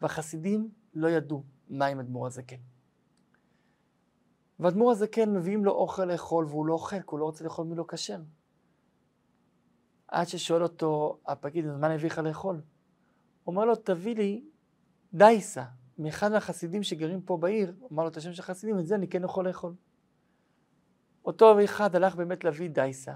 והחסידים 0.00 0.70
לא 0.94 1.08
ידעו 1.08 1.42
מה 1.68 1.86
עם 1.86 2.00
אדמו"ר 2.00 2.26
הזקן. 2.26 2.56
ואדמו"ר 4.60 4.90
הזקן 4.90 5.36
מביאים 5.36 5.64
לו 5.64 5.72
אוכל 5.72 6.04
לאכול 6.04 6.44
והוא 6.44 6.66
לא 6.66 6.72
אוכל, 6.72 7.00
כי 7.00 7.06
הוא 7.06 7.18
לא 7.18 7.24
רוצה 7.24 7.44
לאכול 7.44 7.66
מלא 7.66 7.84
כשר. 7.88 8.20
עד 10.08 10.28
ששואל 10.28 10.62
אותו 10.62 11.18
הפקיד, 11.26 11.66
מה 11.66 11.86
אני 11.86 11.94
אביא 11.94 12.10
לך 12.10 12.18
לאכול? 12.18 12.60
אומר 13.46 13.64
לו, 13.64 13.76
תביא 13.76 14.14
לי 14.14 14.44
דייסה, 15.14 15.64
מאחד 15.98 16.32
מהחסידים 16.32 16.82
שגרים 16.82 17.22
פה 17.22 17.36
בעיר, 17.36 17.74
אמר 17.92 18.02
לו 18.02 18.08
את 18.08 18.16
השם 18.16 18.32
של 18.32 18.42
החסידים, 18.42 18.78
את 18.78 18.86
זה 18.86 18.94
אני 18.94 19.08
כן 19.08 19.24
יכול 19.24 19.48
לאכול. 19.48 19.74
אותו 21.24 21.64
אחד 21.64 21.96
הלך 21.96 22.16
באמת 22.16 22.44
להביא 22.44 22.70
דייסה, 22.70 23.14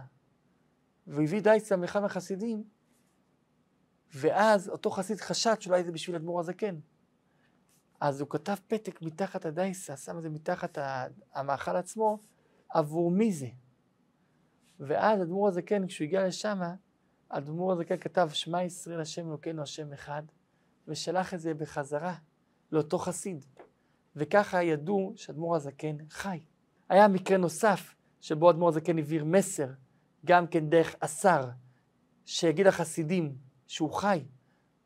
והוא 1.07 1.23
הביא 1.23 1.41
דייסה 1.41 1.77
מאחד 1.77 2.01
מהחסידים, 2.01 2.65
ואז 4.15 4.69
אותו 4.69 4.91
חסיד 4.91 5.21
חשד 5.21 5.55
שאולי 5.61 5.85
זה 5.85 5.93
בשביל 5.93 6.17
אדמו"ר 6.17 6.41
הזקן. 6.41 6.79
אז 8.01 8.21
הוא 8.21 8.31
כתב 8.31 8.55
פתק 8.67 9.03
מתחת 9.03 9.45
הדייסה, 9.45 9.97
שם 9.97 10.19
את 10.19 10.23
זה 10.23 10.29
מתחת 10.29 10.79
המאכל 11.35 11.77
עצמו, 11.77 12.19
עבור 12.69 13.11
מי 13.11 13.33
זה. 13.33 13.49
ואז 14.81 15.23
אדמו"ר 15.23 15.49
הזקן, 15.49 15.87
כשהוא 15.87 16.05
הגיע 16.05 16.27
לשם, 16.27 16.61
אדמו"ר 17.29 17.73
הזקן 17.73 17.97
כתב 17.97 18.29
שמע 18.33 18.63
ישראל 18.63 19.01
השם 19.01 19.29
אלוקינו 19.29 19.63
השם 19.63 19.93
אחד, 19.93 20.23
ושלח 20.89 21.35
את 21.35 21.41
זה 21.41 21.55
בחזרה 21.55 22.15
לאותו 22.73 22.99
חסיד. 22.99 23.45
וככה 24.17 24.63
ידעו 24.63 25.13
שאדמו"ר 25.17 25.57
הזקן 25.57 25.97
חי. 26.11 26.41
היה 26.89 27.09
מקרה 27.09 27.37
נוסף, 27.37 27.95
שבו 28.21 28.51
אדמו"ר 28.51 28.69
הזקן 28.69 28.99
העביר 28.99 29.25
מסר, 29.25 29.69
גם 30.25 30.47
כן 30.47 30.69
דרך 30.69 30.95
השר, 31.03 31.49
שיגיד 32.27 32.67
לחסידים 32.67 33.37
שהוא 33.67 33.93
חי, 33.93 34.25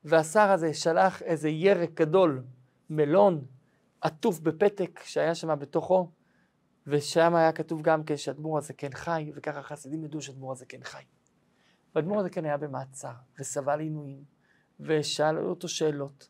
והשר 0.05 0.51
הזה 0.51 0.75
שלח 0.75 1.23
איזה 1.23 1.49
ירק 1.49 1.91
גדול, 1.95 2.43
מלון, 2.93 3.45
עטוף 4.01 4.41
בפתק 4.41 5.01
שהיה 5.05 5.35
שם 5.35 5.59
בתוכו, 5.59 6.11
ושם 6.87 7.35
היה 7.35 7.53
כתוב 7.53 7.83
גם 7.83 8.05
כן 8.05 8.17
שאדמו"ר 8.17 8.59
הזקן 8.59 8.93
חי, 8.95 9.33
וככה 9.35 9.59
החסידים 9.59 10.05
ידעו 10.05 10.21
שאדמו"ר 10.23 10.53
הזקן 10.53 10.85
חי. 10.85 11.03
ואדמו"ר 11.95 12.21
הזקן 12.21 12.45
היה 12.45 12.57
במעצר, 12.57 13.13
וסבל 13.41 13.81
עינויים, 13.81 14.25
ושאלו 14.81 15.51
אותו 15.51 15.69
שאלות. 15.69 16.29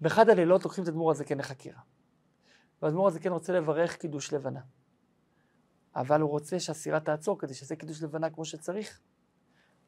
באחד 0.00 0.28
הלילות 0.28 0.64
לוקחים 0.64 0.84
את 0.84 0.88
אדמו"ר 0.88 1.10
הזקן 1.10 1.38
לחקירה. 1.38 1.80
ואדמו"ר 2.82 3.08
הזקן 3.08 3.32
רוצה 3.32 3.52
לברך 3.52 3.96
קידוש 3.96 4.32
לבנה. 4.32 4.60
אבל 5.96 6.20
הוא 6.20 6.30
רוצה 6.30 6.60
שהסירה 6.60 7.00
תעצור 7.00 7.38
כדי 7.38 7.54
שיעשה 7.54 7.76
קידוש 7.76 8.02
לבנה 8.02 8.30
כמו 8.30 8.44
שצריך. 8.44 9.00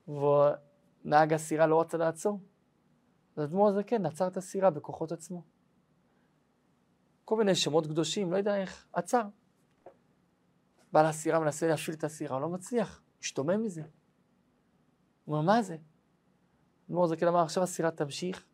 ונהג 0.08 1.32
הסירה 1.32 1.66
לא 1.66 1.80
רצה 1.80 1.96
לעצור. 1.96 2.40
אז 3.36 3.44
אדמו"ר 3.44 3.68
הזקן 3.68 4.06
עצר 4.06 4.26
את 4.26 4.36
הסירה 4.36 4.70
בכוחות 4.70 5.12
עצמו. 5.12 5.59
כל 7.30 7.36
מיני 7.36 7.54
שמות 7.54 7.86
קדושים, 7.86 8.32
לא 8.32 8.36
יודע 8.36 8.56
איך, 8.56 8.86
עצר. 8.92 9.22
בעל 10.92 11.06
הסירה 11.06 11.40
מנסה 11.40 11.68
להפעיל 11.68 11.96
את 11.96 12.04
הסירה, 12.04 12.40
לא 12.40 12.48
מצליח, 12.48 13.02
משתומם 13.20 13.62
מזה. 13.62 13.82
הוא 15.24 15.36
אומר, 15.36 15.46
מה 15.46 15.62
זה? 15.62 15.76
אדמו"ר 16.88 17.06
זקן 17.06 17.28
אמר, 17.28 17.40
עכשיו 17.40 17.62
הסירה 17.62 17.90
תמשיך, 17.90 18.46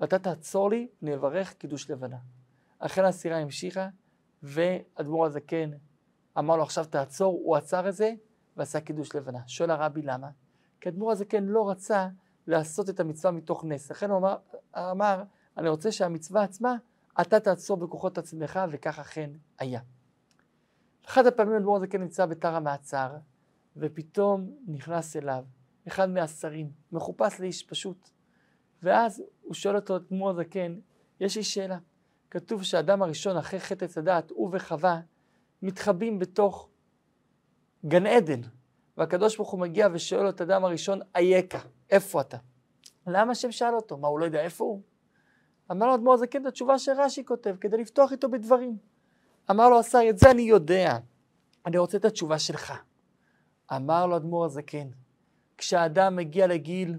ואתה 0.00 0.18
תעצור 0.18 0.70
לי, 0.70 0.88
נברך 1.02 1.52
קידוש 1.52 1.90
לבנה. 1.90 2.16
אכן 2.78 3.04
הסירה 3.04 3.38
המשיכה, 3.38 3.88
ואדמו"ר 4.42 5.26
הזקן 5.26 5.70
אמר 6.38 6.56
לו, 6.56 6.62
עכשיו 6.62 6.84
תעצור, 6.84 7.40
הוא 7.44 7.56
עצר 7.56 7.88
את 7.88 7.94
זה, 7.94 8.14
ועשה 8.56 8.80
קידוש 8.80 9.14
לבנה. 9.14 9.40
שואל 9.46 9.70
הרבי 9.70 10.02
למה? 10.02 10.30
כי 10.80 10.88
אדמו"ר 10.88 11.12
הזקן 11.12 11.44
לא 11.44 11.70
רצה 11.70 12.08
לעשות 12.46 12.90
את 12.90 13.00
המצווה 13.00 13.30
מתוך 13.30 13.64
נס. 13.64 13.90
לכן 13.90 14.10
הוא 14.10 14.18
אמר, 14.18 14.36
אמר 14.76 15.22
אני 15.56 15.68
רוצה 15.68 15.92
שהמצווה 15.92 16.42
עצמה, 16.42 16.76
אתה 17.20 17.40
תעצור 17.40 17.76
בכוחות 17.76 18.18
עצמך, 18.18 18.60
וכך 18.70 18.98
אכן 18.98 19.30
היה. 19.58 19.80
אחד 21.06 21.26
הפעמים 21.26 21.54
אדמו"ר 21.54 21.76
הזקן 21.76 22.00
נמצא 22.00 22.26
בתר 22.26 22.54
המעצר, 22.54 23.16
ופתאום 23.76 24.50
נכנס 24.66 25.16
אליו 25.16 25.44
אחד 25.88 26.10
מהשרים, 26.10 26.70
מחופש 26.92 27.40
לאיש 27.40 27.62
פשוט. 27.62 28.10
ואז 28.82 29.22
הוא 29.42 29.54
שואל 29.54 29.76
אותו, 29.76 29.96
אדמו"ר 29.96 30.30
הזקן, 30.30 30.78
יש 31.20 31.36
לי 31.36 31.42
שאלה. 31.42 31.78
כתוב 32.30 32.62
שהאדם 32.62 33.02
הראשון 33.02 33.36
אחרי 33.36 33.60
חטא 33.60 33.84
עץ 33.84 33.98
הדעת, 33.98 34.30
הוא 34.30 34.50
וחווה, 34.52 35.00
מתחבאים 35.62 36.18
בתוך 36.18 36.68
גן 37.86 38.06
עדן. 38.06 38.40
והקדוש 38.96 39.36
ברוך 39.36 39.50
הוא 39.50 39.60
מגיע 39.60 39.88
ושואל 39.92 40.28
את 40.28 40.40
האדם 40.40 40.64
הראשון, 40.64 41.00
אייכה, 41.14 41.58
איפה 41.90 42.20
אתה? 42.20 42.36
למה 43.06 43.32
השם 43.32 43.52
שאל 43.52 43.74
אותו? 43.74 43.96
מה, 43.96 44.08
הוא 44.08 44.20
לא 44.20 44.24
יודע 44.24 44.40
איפה 44.40 44.64
הוא? 44.64 44.82
אמר 45.70 45.86
לו 45.86 45.94
אדמו"ר 45.94 46.14
הזקן 46.14 46.42
את 46.42 46.46
התשובה 46.46 46.78
שרש"י 46.78 47.24
כותב, 47.24 47.56
כדי 47.60 47.76
לפתוח 47.76 48.12
איתו 48.12 48.30
בדברים. 48.30 48.76
אמר 49.50 49.68
לו 49.68 49.80
השר, 49.80 50.00
את 50.10 50.18
זה 50.18 50.30
אני 50.30 50.42
יודע, 50.42 50.98
אני 51.66 51.78
רוצה 51.78 51.96
את 51.96 52.04
התשובה 52.04 52.38
שלך. 52.38 52.72
אמר 53.76 54.06
לו 54.06 54.16
אדמו"ר 54.16 54.44
הזקן, 54.44 54.88
כשאדם 55.58 56.16
מגיע 56.16 56.46
לגיל, 56.46 56.98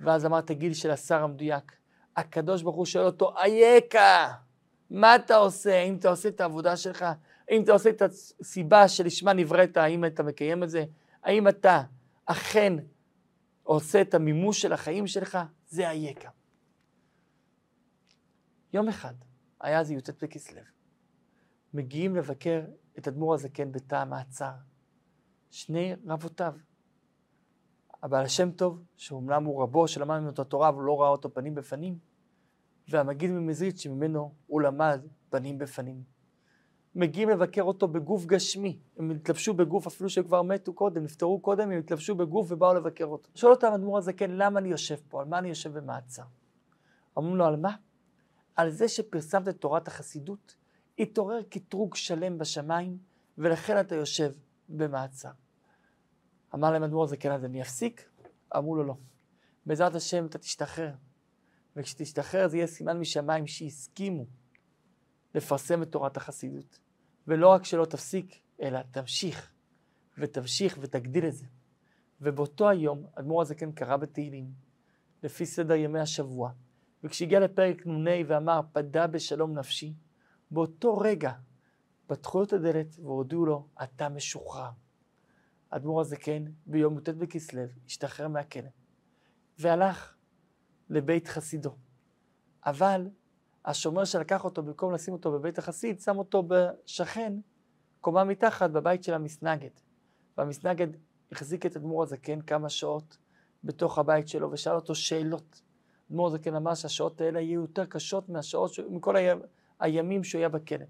ואז 0.00 0.26
אמר 0.26 0.38
את 0.38 0.50
הגיל 0.50 0.74
של 0.74 0.90
השר 0.90 1.22
המדויק, 1.22 1.72
הקדוש 2.16 2.62
ברוך 2.62 2.76
הוא 2.76 2.86
שואל 2.86 3.04
אותו, 3.04 3.34
אייכה, 3.36 4.34
מה 4.90 5.16
אתה 5.16 5.36
עושה? 5.36 5.78
האם 5.78 5.96
אתה 5.96 6.08
עושה 6.08 6.28
את 6.28 6.40
העבודה 6.40 6.76
שלך? 6.76 7.04
האם 7.48 7.62
אתה 7.62 7.72
עושה 7.72 7.90
את 7.90 8.02
הסיבה 8.02 8.88
שלשמה 8.88 9.32
נבראת? 9.32 9.76
האם 9.76 10.04
אתה 10.04 10.22
מקיים 10.22 10.62
את 10.62 10.70
זה? 10.70 10.84
האם 11.22 11.48
אתה 11.48 11.82
אכן 12.26 12.72
עושה 13.62 14.00
את 14.00 14.14
המימוש 14.14 14.62
של 14.62 14.72
החיים 14.72 15.06
שלך? 15.06 15.38
זה 15.68 15.90
אייכה. 15.90 16.28
יום 18.72 18.88
אחד, 18.88 19.14
היה 19.60 19.84
זה 19.84 19.94
י"ט 19.94 20.24
בכסלו, 20.24 20.60
מגיעים 21.74 22.16
לבקר 22.16 22.64
את 22.98 23.08
אדמו"ר 23.08 23.34
הזקן 23.34 23.72
בתא 23.72 23.94
המעצר, 23.94 24.52
שני 25.50 25.94
רבותיו. 26.06 26.54
הבעל 28.02 28.24
השם 28.24 28.50
טוב, 28.50 28.82
שאומנם 28.96 29.44
הוא 29.44 29.62
רבו 29.62 29.88
שלמד 29.88 30.18
ממנו 30.18 30.30
את 30.30 30.38
התורה, 30.38 30.68
אבל 30.68 30.82
לא 30.82 31.00
ראה 31.00 31.08
אותו 31.08 31.34
פנים 31.34 31.54
בפנים, 31.54 31.98
והמגיד 32.88 33.30
ממזריץ' 33.30 33.80
שממנו 33.80 34.34
הוא 34.46 34.60
למד 34.60 35.00
פנים 35.30 35.58
בפנים. 35.58 36.02
מגיעים 36.94 37.28
לבקר 37.28 37.62
אותו 37.62 37.88
בגוף 37.88 38.26
גשמי, 38.26 38.78
הם 38.96 39.10
התלבשו 39.10 39.54
בגוף 39.54 39.86
אפילו 39.86 40.10
שהם 40.10 40.24
כבר 40.24 40.42
מתו 40.42 40.72
קודם, 40.72 41.04
נפטרו 41.04 41.40
קודם, 41.40 41.70
הם 41.70 41.78
התלבשו 41.78 42.14
בגוף 42.14 42.52
ובאו 42.52 42.74
לבקר 42.74 43.04
אותו. 43.04 43.30
שואל 43.34 43.52
אותם 43.52 43.72
אדמו"ר 43.74 43.98
הזקן, 43.98 44.30
למה 44.30 44.60
אני 44.60 44.68
יושב 44.68 44.96
פה? 45.08 45.20
על 45.20 45.28
מה 45.28 45.38
אני 45.38 45.48
יושב 45.48 45.78
במעצר? 45.78 46.22
אומרים 47.16 47.36
לו, 47.36 47.44
על 47.44 47.56
מה? 47.56 47.76
על 48.58 48.70
זה 48.70 48.88
שפרסמת 48.88 49.48
את 49.48 49.60
תורת 49.60 49.88
החסידות, 49.88 50.56
התעורר 50.98 51.42
קטרוג 51.42 51.94
שלם 51.94 52.38
בשמיים, 52.38 52.98
ולכן 53.38 53.80
אתה 53.80 53.94
יושב 53.94 54.32
במעצר. 54.68 55.30
אמר 56.54 56.70
להם 56.70 56.82
אדמו"ר 56.82 57.04
הזקן, 57.04 57.32
אז 57.32 57.44
אני 57.44 57.62
אפסיק? 57.62 58.10
אמרו 58.56 58.76
לו, 58.76 58.84
לא. 58.84 58.94
בעזרת 59.66 59.94
השם 59.94 60.26
אתה 60.26 60.38
תשתחרר. 60.38 60.94
וכשתשתחרר 61.76 62.48
זה 62.48 62.56
יהיה 62.56 62.66
סימן 62.66 63.00
משמיים 63.00 63.46
שהסכימו 63.46 64.26
לפרסם 65.34 65.82
את 65.82 65.92
תורת 65.92 66.16
החסידות. 66.16 66.78
ולא 67.26 67.48
רק 67.48 67.64
שלא 67.64 67.84
תפסיק, 67.84 68.40
אלא 68.62 68.78
תמשיך, 68.90 69.52
ותמשיך 70.18 70.78
ותגדיל 70.80 71.26
את 71.26 71.34
זה. 71.34 71.46
ובאותו 72.20 72.68
היום, 72.68 73.06
אדמו"ר 73.14 73.42
הזקן 73.42 73.72
קרא 73.72 73.96
בתהילים, 73.96 74.52
לפי 75.22 75.46
סדר 75.46 75.74
ימי 75.74 76.00
השבוע, 76.00 76.52
וכשהגיע 77.04 77.40
לפרק 77.40 77.86
נ"ה 77.86 78.10
ואמר, 78.26 78.60
פדה 78.72 79.06
בשלום 79.06 79.58
נפשי, 79.58 79.94
באותו 80.50 80.98
רגע 80.98 81.32
פתחו 82.06 82.42
את 82.42 82.52
הדלת 82.52 82.96
והודיעו 82.98 83.46
לו, 83.46 83.66
אתה 83.82 84.08
משוחרר. 84.08 84.70
אדמו"ר 85.70 86.00
הזקן 86.00 86.44
ביום 86.66 86.98
י"ט 86.98 87.08
בכסלו 87.08 87.62
השתחרר 87.86 88.28
מהכלא 88.28 88.68
והלך 89.58 90.14
לבית 90.90 91.28
חסידו. 91.28 91.76
אבל 92.66 93.08
השומר 93.64 94.04
שלקח 94.04 94.44
אותו, 94.44 94.62
במקום 94.62 94.92
לשים 94.92 95.14
אותו 95.14 95.32
בבית 95.32 95.58
החסיד, 95.58 96.00
שם 96.00 96.18
אותו 96.18 96.42
בשכן, 96.48 97.32
קומה 98.00 98.24
מתחת, 98.24 98.70
בבית 98.70 99.04
של 99.04 99.14
המסנגד. 99.14 99.70
והמסנגד 100.38 100.88
החזיק 101.32 101.66
את 101.66 101.76
אדמו"ר 101.76 102.02
הזקן 102.02 102.40
כמה 102.40 102.68
שעות 102.68 103.18
בתוך 103.64 103.98
הבית 103.98 104.28
שלו 104.28 104.50
ושאל 104.52 104.74
אותו 104.74 104.94
שאלות. 104.94 105.62
אדמו"ר 106.10 106.26
הזקן 106.26 106.54
אמר 106.54 106.74
שהשעות 106.74 107.20
האלה 107.20 107.40
יהיו 107.40 107.60
יותר 107.60 107.84
קשות 107.84 108.28
מהשעות, 108.28 108.74
ש... 108.74 108.80
מכל 108.80 109.16
היה... 109.16 109.34
הימים 109.80 110.24
שהוא 110.24 110.38
היה 110.38 110.48
בכלא. 110.48 110.84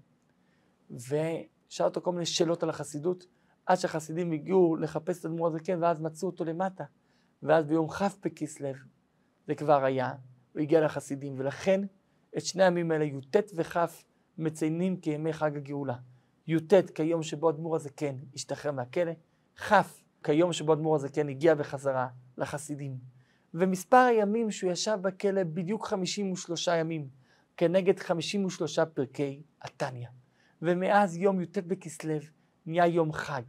ושאל 0.91 1.85
אותו 1.85 2.01
כל 2.01 2.11
מיני 2.11 2.25
שאלות 2.25 2.63
על 2.63 2.69
החסידות, 2.69 3.25
עד 3.65 3.77
שהחסידים 3.77 4.31
הגיעו 4.31 4.75
לחפש 4.75 5.19
את 5.19 5.25
אדמו"ר 5.25 5.47
הזקן 5.47 5.83
ואז 5.83 6.01
מצאו 6.01 6.29
אותו 6.29 6.45
למטה. 6.45 6.83
ואז 7.43 7.65
ביום 7.65 7.89
כ' 7.89 8.01
בכסלו 8.23 8.69
זה 9.47 9.55
כבר 9.55 9.83
היה, 9.83 10.13
הוא 10.53 10.61
הגיע 10.61 10.85
לחסידים, 10.85 11.35
ולכן 11.37 11.81
את 12.37 12.45
שני 12.45 12.63
הימים 12.63 12.91
האלה, 12.91 13.05
י"ט 13.05 13.35
וכ', 13.55 13.77
מציינים 14.37 14.97
כימי 14.97 15.33
חג 15.33 15.57
הגאולה. 15.57 15.95
י"ט 16.47 16.73
כיום 16.95 17.23
שבו 17.23 17.49
אדמו"ר 17.49 17.75
הזקן 17.75 18.15
השתחרר 18.33 18.71
מהכלא, 18.71 19.11
כ' 19.57 19.73
כיום 20.23 20.53
שבו 20.53 20.73
אדמו"ר 20.73 20.95
הזקן 20.95 21.29
הגיע 21.29 21.55
בחזרה 21.55 22.07
לחסידים. 22.37 22.97
ומספר 23.53 23.97
הימים 23.97 24.51
שהוא 24.51 24.71
ישב 24.71 24.97
בכלא 25.01 25.43
בדיוק 25.43 25.85
53 25.85 26.67
ימים, 26.67 27.07
כנגד 27.57 27.99
53 27.99 28.79
פרקי 28.79 29.41
התניא. 29.61 30.07
ומאז 30.61 31.17
יום 31.17 31.41
י"ט 31.41 31.57
בכסלו 31.57 32.17
נהיה 32.65 32.87
יום 32.87 33.13
חג. 33.13 33.41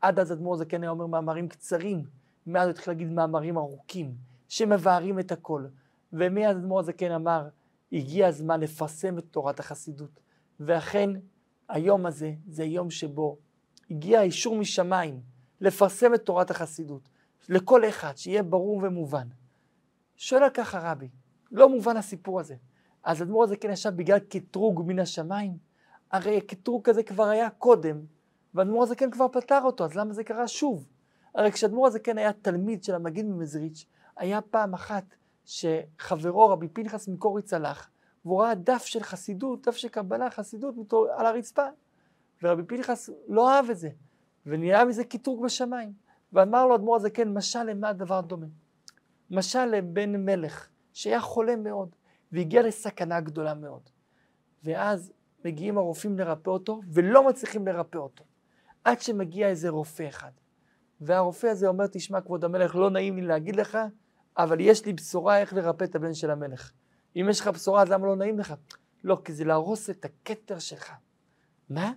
עד 0.00 0.18
אז 0.18 0.32
אדמו"ר 0.32 0.56
זקן 0.56 0.82
היה 0.82 0.90
אומר 0.90 1.06
מאמרים 1.06 1.48
קצרים, 1.48 2.02
מאז 2.46 2.64
הוא 2.64 2.70
התחיל 2.70 2.92
להגיד 2.92 3.10
מאמרים 3.10 3.58
ארוכים, 3.58 4.14
שמבארים 4.48 5.18
את 5.18 5.32
הכל. 5.32 5.66
ומאז 6.12 6.56
אדמו"ר 6.56 6.80
הזקן 6.80 7.10
אמר, 7.10 7.48
הגיע 7.92 8.26
הזמן 8.26 8.60
לפרסם 8.60 9.18
את 9.18 9.24
תורת 9.30 9.60
החסידות. 9.60 10.20
ואכן, 10.60 11.10
היום 11.68 12.06
הזה 12.06 12.32
זה 12.46 12.64
יום 12.64 12.90
שבו 12.90 13.38
הגיע 13.90 14.20
האישור 14.20 14.56
משמיים 14.56 15.20
לפרסם 15.60 16.14
את 16.14 16.22
תורת 16.22 16.50
החסידות 16.50 17.08
לכל 17.48 17.88
אחד, 17.88 18.16
שיהיה 18.16 18.42
ברור 18.42 18.80
ומובן. 18.82 19.28
שואל 20.16 20.42
על 20.42 20.50
כך 20.50 20.74
הרבי, 20.74 21.08
לא 21.50 21.68
מובן 21.68 21.96
הסיפור 21.96 22.40
הזה. 22.40 22.54
אז 23.04 23.22
אדמו"ר 23.22 23.44
הזקן 23.44 23.70
ישב 23.70 23.90
בגלל 23.96 24.18
קטרוג 24.18 24.82
מן 24.86 24.98
השמיים? 24.98 25.56
הרי 26.10 26.38
הקטרוג 26.38 26.88
הזה 26.88 27.02
כבר 27.02 27.28
היה 27.28 27.50
קודם, 27.50 28.00
ואדמו"ר 28.54 28.82
הזקן 28.82 29.10
כבר 29.10 29.28
פתר 29.28 29.60
אותו, 29.64 29.84
אז 29.84 29.94
למה 29.94 30.12
זה 30.12 30.24
קרה 30.24 30.48
שוב? 30.48 30.88
הרי 31.34 31.52
כשאדמו"ר 31.52 31.86
הזקן 31.86 32.18
היה 32.18 32.32
תלמיד 32.32 32.84
של 32.84 32.94
המגיד 32.94 33.26
ממזריץ', 33.26 33.86
היה 34.16 34.40
פעם 34.40 34.74
אחת 34.74 35.04
שחברו 35.44 36.48
רבי 36.48 36.68
פנחס 36.68 37.08
מקוריץ 37.08 37.52
הלך, 37.52 37.88
והוא 38.24 38.42
ראה 38.42 38.54
דף 38.54 38.84
של 38.84 39.02
חסידות, 39.02 39.68
דף 39.68 39.76
של 39.76 39.88
קבלה, 39.88 40.30
חסידות, 40.30 40.74
על 41.16 41.26
הרצפה. 41.26 41.66
ורבי 42.42 42.62
פנחס 42.62 43.10
לא 43.28 43.50
אהב 43.50 43.70
את 43.70 43.78
זה, 43.78 43.88
ונהיה 44.46 44.84
מזה 44.84 45.04
קטרוג 45.04 45.44
בשמיים. 45.44 45.92
ואמר 46.32 46.66
לו 46.66 46.74
אדמו"ר 46.74 46.96
הזקן, 46.96 47.28
משל 47.28 47.62
למה 47.62 47.88
הדבר 47.88 48.20
דומה? 48.20 48.46
משל 49.30 49.64
לבן 49.64 50.24
מלך, 50.24 50.68
שהיה 50.92 51.20
חולה 51.20 51.56
מאוד, 51.56 51.96
והגיע 52.32 52.62
לסכנה 52.62 53.20
גדולה 53.20 53.54
מאוד. 53.54 53.90
ואז 54.64 55.12
מגיעים 55.44 55.78
הרופאים 55.78 56.18
לרפא 56.18 56.50
אותו, 56.50 56.80
ולא 56.92 57.28
מצליחים 57.28 57.66
לרפא 57.66 57.98
אותו. 57.98 58.24
עד 58.84 59.00
שמגיע 59.00 59.48
איזה 59.48 59.68
רופא 59.68 60.08
אחד. 60.08 60.30
והרופא 61.00 61.46
הזה 61.46 61.68
אומר, 61.68 61.86
תשמע, 61.86 62.20
כבוד 62.20 62.44
המלך, 62.44 62.76
לא 62.76 62.90
נעים 62.90 63.16
לי 63.16 63.22
להגיד 63.22 63.56
לך, 63.56 63.78
אבל 64.38 64.60
יש 64.60 64.86
לי 64.86 64.92
בשורה 64.92 65.40
איך 65.40 65.52
לרפא 65.52 65.84
את 65.84 65.94
הבן 65.94 66.14
של 66.14 66.30
המלך. 66.30 66.72
אם 67.16 67.26
יש 67.30 67.40
לך 67.40 67.48
בשורה, 67.48 67.82
אז 67.82 67.90
למה 67.90 68.06
לא 68.06 68.16
נעים 68.16 68.38
לך? 68.38 68.54
לא, 69.04 69.20
כי 69.24 69.32
זה 69.32 69.44
להרוס 69.44 69.90
את 69.90 70.04
הכתר 70.04 70.58
שלך. 70.58 70.92
מה? 71.70 71.92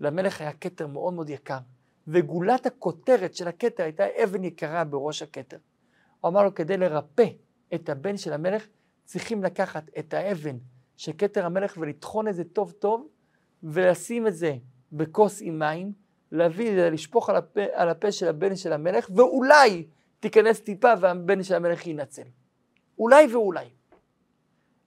למלך 0.00 0.40
היה 0.40 0.52
כתר 0.52 0.86
מאוד 0.86 1.14
מאוד 1.14 1.30
יקר, 1.30 1.58
וגולת 2.08 2.66
הכותרת 2.66 3.34
של 3.34 3.48
הכתר 3.48 3.82
הייתה 3.82 4.04
אבן 4.24 4.44
יקרה 4.44 4.84
בראש 4.84 5.22
הכתר. 5.22 5.56
הוא 6.20 6.28
אמר 6.28 6.42
לו, 6.42 6.54
כדי 6.54 6.76
לרפא 6.76 7.26
את 7.74 7.88
הבן 7.88 8.16
של 8.16 8.32
המלך, 8.32 8.66
צריכים 9.04 9.44
לקחת 9.44 9.84
את 9.98 10.14
האבן 10.14 10.56
של 10.96 11.12
כתר 11.18 11.46
המלך 11.46 11.74
ולטחון 11.80 12.28
את 12.28 12.34
זה 12.34 12.44
טוב 12.44 12.72
טוב, 12.72 13.08
ולשים 13.62 14.26
את 14.26 14.34
זה 14.34 14.56
בכוס 14.92 15.38
עם 15.42 15.58
מים, 15.58 15.92
להביא, 16.32 16.70
את 16.70 16.74
זה, 16.74 16.90
לשפוך 16.90 17.30
על 17.30 17.36
הפה, 17.36 17.60
על 17.72 17.88
הפה 17.88 18.12
של 18.12 18.28
הבן 18.28 18.56
של 18.56 18.72
המלך, 18.72 19.10
ואולי 19.14 19.86
תיכנס 20.20 20.60
טיפה 20.60 20.92
והבן 21.00 21.42
של 21.42 21.54
המלך 21.54 21.86
יינצל. 21.86 22.22
אולי 22.98 23.26
ואולי. 23.34 23.68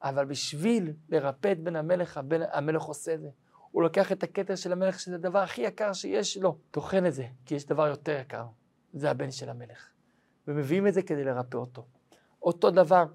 אבל 0.04 0.26
בשביל 0.26 0.94
לרפא 1.10 1.52
את 1.52 1.60
בן 1.60 1.76
המלך, 1.76 2.18
הבן, 2.18 2.42
המלך 2.52 2.84
עושה 2.84 3.14
את 3.14 3.22
זה. 3.22 3.30
הוא 3.78 3.84
לוקח 3.84 4.12
את 4.12 4.24
הכתר 4.24 4.56
של 4.56 4.72
המלך, 4.72 5.00
שזה 5.00 5.16
הדבר 5.16 5.40
הכי 5.40 5.62
יקר 5.62 5.94
שיש 5.94 6.38
לו, 6.38 6.58
טוחן 6.72 7.06
את 7.06 7.13
זה, 7.13 7.28
כי 7.46 7.56
יש 7.56 7.66
דבר 7.66 7.88
יותר 7.88 8.20
יקר, 8.22 8.46
זה 8.94 9.12
הבן 9.12 9.32
של 9.32 9.50
המלך. 9.50 9.90
ומביאים 10.48 10.88
את 10.88 10.94
זה 10.94 11.02
כדי 11.02 11.24
לרפא 11.24 11.58
אותו. 11.58 11.86
אותו 12.42 12.72
דבר 12.72 13.06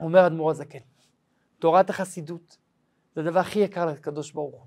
אומר 0.00 0.26
אדמו"ר 0.26 0.50
הזקן, 0.50 0.78
תורת 1.58 1.90
החסידות 1.90 2.58
זה 3.14 3.20
הדבר 3.20 3.38
הכי 3.38 3.58
יקר 3.58 3.86
לקדוש 3.86 4.32
ברוך 4.32 4.54
הוא. 4.54 4.66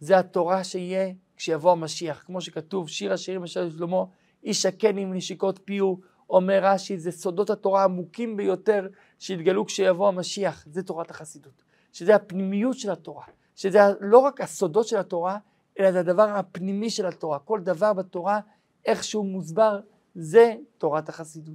זה 0.00 0.18
התורה 0.18 0.64
שיהיה 0.64 1.12
כשיבוא 1.36 1.72
המשיח, 1.72 2.22
כמו 2.26 2.40
שכתוב, 2.40 2.88
שיר 2.88 3.12
השירים 3.12 3.46
של 3.46 3.70
שלמה, 3.70 4.04
איש 4.44 4.66
הקן 4.66 4.98
עם 4.98 5.14
נשיקות 5.14 5.60
פיהו, 5.64 6.00
אומר 6.30 6.60
רש"י, 6.62 6.98
זה 6.98 7.10
סודות 7.10 7.50
התורה 7.50 7.80
העמוקים 7.80 8.36
ביותר 8.36 8.88
שיתגלו 9.18 9.66
כשיבוא 9.66 10.08
המשיח, 10.08 10.64
זה 10.70 10.82
תורת 10.82 11.10
החסידות. 11.10 11.62
שזה 11.92 12.14
הפנימיות 12.14 12.78
של 12.78 12.90
התורה, 12.90 13.24
שזה 13.56 13.78
לא 14.00 14.18
רק 14.18 14.40
הסודות 14.40 14.86
של 14.86 14.96
התורה, 14.96 15.38
אלא 15.78 15.92
זה 15.92 16.00
הדבר 16.00 16.28
הפנימי 16.28 16.90
של 16.90 17.06
התורה. 17.06 17.38
כל 17.38 17.60
דבר 17.60 17.92
בתורה, 17.92 18.40
איך 18.84 19.04
שהוא 19.04 19.26
מוסבר, 19.26 19.80
זה 20.14 20.54
תורת 20.78 21.08
החסידות. 21.08 21.54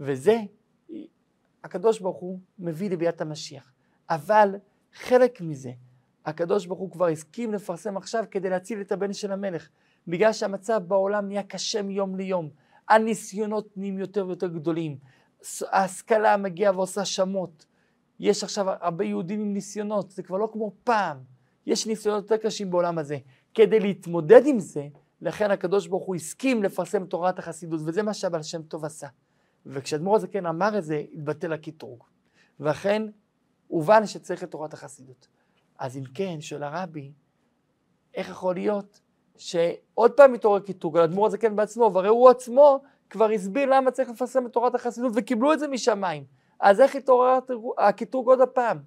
וזה, 0.00 0.40
הקדוש 1.64 2.00
ברוך 2.00 2.16
הוא 2.16 2.38
מביא 2.58 2.90
לביאת 2.90 3.20
המשיח. 3.20 3.72
אבל 4.10 4.54
חלק 4.92 5.40
מזה, 5.40 5.70
הקדוש 6.26 6.66
ברוך 6.66 6.80
הוא 6.80 6.90
כבר 6.90 7.06
הסכים 7.06 7.54
לפרסם 7.54 7.96
עכשיו 7.96 8.24
כדי 8.30 8.50
להציל 8.50 8.80
את 8.80 8.92
הבן 8.92 9.12
של 9.12 9.32
המלך. 9.32 9.68
בגלל 10.08 10.32
שהמצב 10.32 10.82
בעולם 10.88 11.28
נהיה 11.28 11.42
קשה 11.42 11.82
מיום 11.82 12.16
ליום. 12.16 12.50
הניסיונות 12.88 13.68
נהיים 13.76 13.98
יותר 13.98 14.26
ויותר 14.26 14.46
גדולים. 14.46 14.98
ההשכלה 15.62 16.36
מגיעה 16.36 16.76
ועושה 16.76 17.04
שמות. 17.04 17.66
יש 18.20 18.44
עכשיו 18.44 18.66
הרבה 18.80 19.04
יהודים 19.04 19.40
עם 19.40 19.52
ניסיונות, 19.52 20.10
זה 20.10 20.22
כבר 20.22 20.36
לא 20.36 20.48
כמו 20.52 20.72
פעם. 20.84 21.18
יש 21.66 21.86
ניסיונות 21.86 22.22
יותר 22.22 22.36
קשים 22.36 22.70
בעולם 22.70 22.98
הזה. 22.98 23.18
כדי 23.54 23.80
להתמודד 23.80 24.46
עם 24.46 24.58
זה, 24.58 24.88
לכן 25.20 25.50
הקדוש 25.50 25.86
ברוך 25.86 26.04
הוא 26.04 26.16
הסכים 26.16 26.62
לפרסם 26.62 27.06
תורת 27.06 27.38
החסידות, 27.38 27.80
וזה 27.84 28.02
מה 28.02 28.14
שהבעל 28.14 28.42
שם 28.42 28.62
טוב 28.62 28.84
עשה. 28.84 29.06
וכשאדמו"ר 29.66 30.16
הזקן 30.16 30.46
אמר 30.46 30.78
את 30.78 30.84
זה, 30.84 31.02
התבטל 31.14 31.52
הקטרוג. 31.52 32.04
ואכן, 32.60 33.02
הובן 33.68 34.06
שצריך 34.06 34.44
את 34.44 34.50
תורת 34.50 34.74
החסידות. 34.74 35.28
אז 35.78 35.96
אם 35.96 36.02
כן, 36.14 36.40
שואל 36.40 36.62
הרבי, 36.62 37.12
איך 38.14 38.28
יכול 38.28 38.54
להיות 38.54 39.00
שעוד 39.36 40.12
פעם 40.12 40.32
מתעורר 40.32 40.60
קטרוג 40.60 40.96
על 40.96 41.02
האדמו"ר 41.02 41.26
הזקן 41.26 41.56
בעצמו, 41.56 41.90
והרי 41.94 42.08
הוא 42.08 42.30
עצמו 42.30 42.82
כבר 43.10 43.30
הסביר 43.30 43.66
למה 43.66 43.90
צריך 43.90 44.10
לפרסם 44.10 44.46
את 44.46 44.52
תורת 44.52 44.74
החסידות 44.74 45.12
וקיבלו 45.16 45.52
את 45.52 45.58
זה 45.58 45.68
משמיים. 45.68 46.24
אז 46.60 46.80
איך 46.80 46.96
התעורר 46.96 47.38
הקטרוג 47.78 48.28
עוד 48.28 48.40
הפעם? 48.40 48.78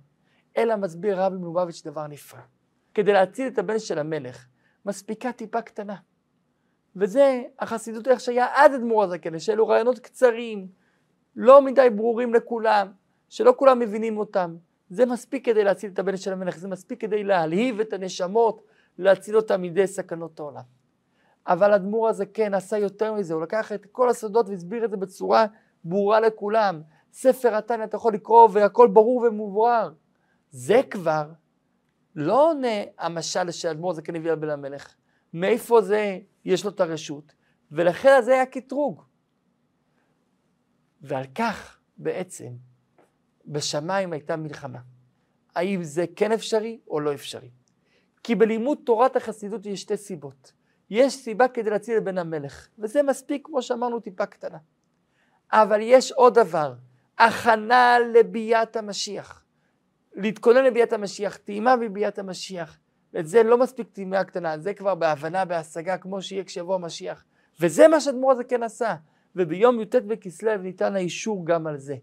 אלא 0.57 0.75
מסביר 0.75 1.21
רבי 1.21 1.37
מלובביץ' 1.37 1.81
דבר 1.85 2.07
נפלא. 2.07 2.39
כדי 2.93 3.13
להציל 3.13 3.47
את 3.47 3.57
הבן 3.57 3.79
של 3.79 3.99
המלך, 3.99 4.45
מספיקה 4.85 5.31
טיפה 5.31 5.61
קטנה. 5.61 5.95
וזה 6.95 7.43
החסידות 7.59 8.07
איך 8.07 8.19
שהיה 8.19 8.47
עד 8.53 8.73
אדמו"ר 8.73 9.03
הזקן, 9.03 9.39
שאלו 9.39 9.67
רעיונות 9.67 9.99
קצרים, 9.99 10.67
לא 11.35 11.61
מדי 11.61 11.89
ברורים 11.89 12.33
לכולם, 12.33 12.91
שלא 13.29 13.53
כולם 13.57 13.79
מבינים 13.79 14.17
אותם. 14.17 14.55
זה 14.89 15.05
מספיק 15.05 15.45
כדי 15.45 15.63
להציל 15.63 15.91
את 15.93 15.99
הבן 15.99 16.17
של 16.17 16.33
המלך, 16.33 16.57
זה 16.57 16.67
מספיק 16.67 17.01
כדי 17.01 17.23
להלהיב 17.23 17.79
את 17.79 17.93
הנשמות, 17.93 18.63
להציל 18.97 19.35
אותם 19.35 19.61
מידי 19.61 19.87
סכנות 19.87 20.39
העולם. 20.39 20.63
אבל 21.47 21.73
אדמו"ר 21.73 22.09
הזקן 22.09 22.53
עשה 22.53 22.77
יותר 22.77 23.13
מזה, 23.13 23.33
הוא 23.33 23.41
לקח 23.41 23.71
את 23.71 23.85
כל 23.85 24.09
הסודות 24.09 24.49
והסביר 24.49 24.85
את 24.85 24.91
זה 24.91 24.97
בצורה 24.97 25.45
ברורה 25.83 26.19
לכולם. 26.19 26.81
ספר 27.11 27.55
התניא 27.55 27.83
אתה 27.83 27.97
יכול 27.97 28.13
לקרוא 28.13 28.49
והכל 28.53 28.87
ברור 28.87 29.21
ומוברר. 29.21 29.93
זה 30.49 30.81
כבר 30.89 31.31
לא 32.15 32.49
עונה 32.49 32.67
המשל 32.97 33.51
שאדמו"ר 33.51 33.91
הזקן 33.91 34.15
הביא 34.15 34.31
על 34.31 34.35
בן 34.35 34.49
המלך. 34.49 34.95
מאיפה 35.33 35.81
זה 35.81 36.19
יש 36.45 36.63
לו 36.65 36.69
את 36.69 36.79
הרשות? 36.79 37.33
ולכן 37.71 38.21
זה 38.21 38.33
היה 38.33 38.45
קטרוג. 38.45 39.03
ועל 41.01 41.25
כך 41.35 41.79
בעצם 41.97 42.49
בשמיים 43.45 44.13
הייתה 44.13 44.35
מלחמה. 44.35 44.79
האם 45.55 45.83
זה 45.83 46.05
כן 46.15 46.31
אפשרי 46.31 46.79
או 46.87 46.99
לא 46.99 47.13
אפשרי? 47.13 47.49
כי 48.23 48.35
בלימוד 48.35 48.77
תורת 48.85 49.15
החסידות 49.15 49.65
יש 49.65 49.81
שתי 49.81 49.97
סיבות. 49.97 50.51
יש 50.89 51.13
סיבה 51.13 51.47
כדי 51.47 51.69
להציל 51.69 51.97
את 51.97 52.03
בן 52.03 52.17
המלך, 52.17 52.67
וזה 52.79 53.03
מספיק, 53.03 53.45
כמו 53.45 53.61
שאמרנו, 53.61 53.99
טיפה 53.99 54.25
קטנה. 54.25 54.57
אבל 55.51 55.79
יש 55.81 56.11
עוד 56.11 56.39
דבר, 56.39 56.73
הכנה 57.21 57.97
לביאת 58.13 58.75
המשיח. 58.75 59.43
להתכונן 60.13 60.63
לביאת 60.63 60.93
המשיח, 60.93 61.37
טעימה 61.37 61.77
בביאת 61.77 62.19
המשיח. 62.19 62.79
ולזה 63.13 63.43
לא 63.43 63.57
מספיק 63.57 63.87
טעימה 63.93 64.23
קטנה, 64.23 64.57
זה 64.57 64.73
כבר 64.73 64.95
בהבנה, 64.95 65.45
בהשגה, 65.45 65.97
כמו 65.97 66.21
שיהיה 66.21 66.43
כשיבוא 66.43 66.75
המשיח. 66.75 67.23
וזה 67.59 67.87
מה 67.87 67.99
שאדמו"ר 68.01 68.31
הזה 68.31 68.43
כן 68.43 68.63
עשה. 68.63 68.95
וביום 69.35 69.81
י"ט 69.81 69.95
בכסלו 69.95 70.57
ניתן 70.57 70.95
האישור 70.95 71.45
גם 71.45 71.67
על 71.67 71.77
זה. 71.77 71.95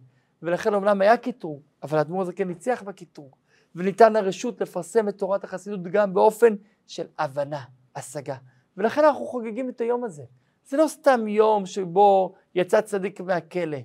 ולכן 0.43 0.75
אומנם 0.75 1.01
היה 1.01 1.17
קיטרוג, 1.17 1.61
אבל 1.83 1.99
האדמו"ר 1.99 2.23
הזה 2.23 2.33
כן 2.33 2.49
ניצח 2.49 2.83
בקיטרוג. 2.87 3.37
וניתן 3.75 4.17
הרשות 4.17 4.61
לפרסם 4.61 5.09
את 5.09 5.19
תורת 5.19 5.45
החסידות 5.45 5.83
גם 5.83 6.15
באופן 6.15 6.55
של 6.87 7.07
הבנה, 7.19 7.61
השגה. 7.97 8.37
ולכן 8.77 9.05
אנחנו 9.05 9.27
חוגגים 9.27 9.69
את 9.69 9.81
היום 9.81 10.05
הזה. 10.05 10.23
זה 10.65 10.77
לא 10.77 10.89
סתם 10.89 11.29
יום 11.29 11.67
שבו 11.67 12.35
יצא 12.55 12.81
צדיק 12.81 13.21
מהכלא, 13.21 13.79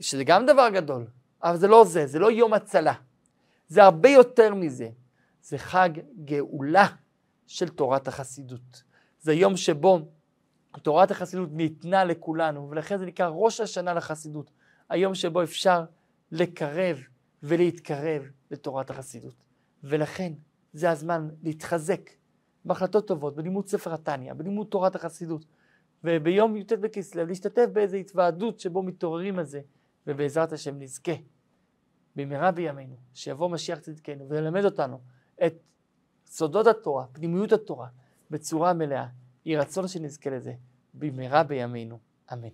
שזה 0.00 0.24
גם 0.24 0.46
דבר 0.46 0.68
גדול, 0.72 1.06
אבל 1.42 1.56
זה 1.56 1.68
לא 1.68 1.84
זה, 1.84 2.06
זה 2.06 2.18
לא 2.18 2.30
יום 2.30 2.54
הצלה. 2.54 2.94
זה 3.68 3.84
הרבה 3.84 4.08
יותר 4.08 4.54
מזה. 4.54 4.88
זה 5.42 5.58
חג 5.58 5.90
גאולה 6.24 6.86
של 7.46 7.68
תורת 7.68 8.08
החסידות. 8.08 8.82
זה 9.20 9.32
יום 9.32 9.56
שבו 9.56 9.98
תורת 10.82 11.10
החסידות 11.10 11.48
ניתנה 11.52 12.04
לכולנו, 12.04 12.70
ולכן 12.70 12.98
זה 12.98 13.06
נקרא 13.06 13.28
ראש 13.28 13.60
השנה 13.60 13.94
לחסידות. 13.94 14.50
היום 14.88 15.14
שבו 15.14 15.42
אפשר 15.42 15.84
לקרב 16.32 16.98
ולהתקרב 17.42 18.22
לתורת 18.50 18.90
החסידות. 18.90 19.34
ולכן 19.84 20.32
זה 20.72 20.90
הזמן 20.90 21.28
להתחזק 21.42 22.10
בהחלטות 22.64 23.08
טובות, 23.08 23.36
בלימוד 23.36 23.66
ספר 23.68 23.94
התניא, 23.94 24.32
בלימוד 24.32 24.66
תורת 24.66 24.94
החסידות, 24.94 25.44
וביום 26.04 26.56
י"ט 26.56 26.72
בכסלו 26.72 27.26
להשתתף 27.26 27.66
באיזו 27.72 27.96
התוועדות 27.96 28.60
שבו 28.60 28.82
מתעוררים 28.82 29.38
על 29.38 29.44
זה, 29.44 29.60
ובעזרת 30.06 30.52
השם 30.52 30.78
נזכה 30.78 31.12
במהרה 32.16 32.50
בימינו, 32.52 32.96
שיבוא 33.14 33.50
משיח 33.50 33.78
צדקנו 33.78 34.28
וילמד 34.28 34.64
אותנו 34.64 35.00
את 35.46 35.54
סודות 36.26 36.66
התורה, 36.66 37.06
פנימיות 37.12 37.52
התורה, 37.52 37.88
בצורה 38.30 38.72
מלאה. 38.72 39.06
יהי 39.44 39.56
רצון 39.56 39.88
שנזכה 39.88 40.30
לזה 40.30 40.54
במהרה 40.94 41.42
בימינו. 41.42 41.98
אמן. 42.32 42.48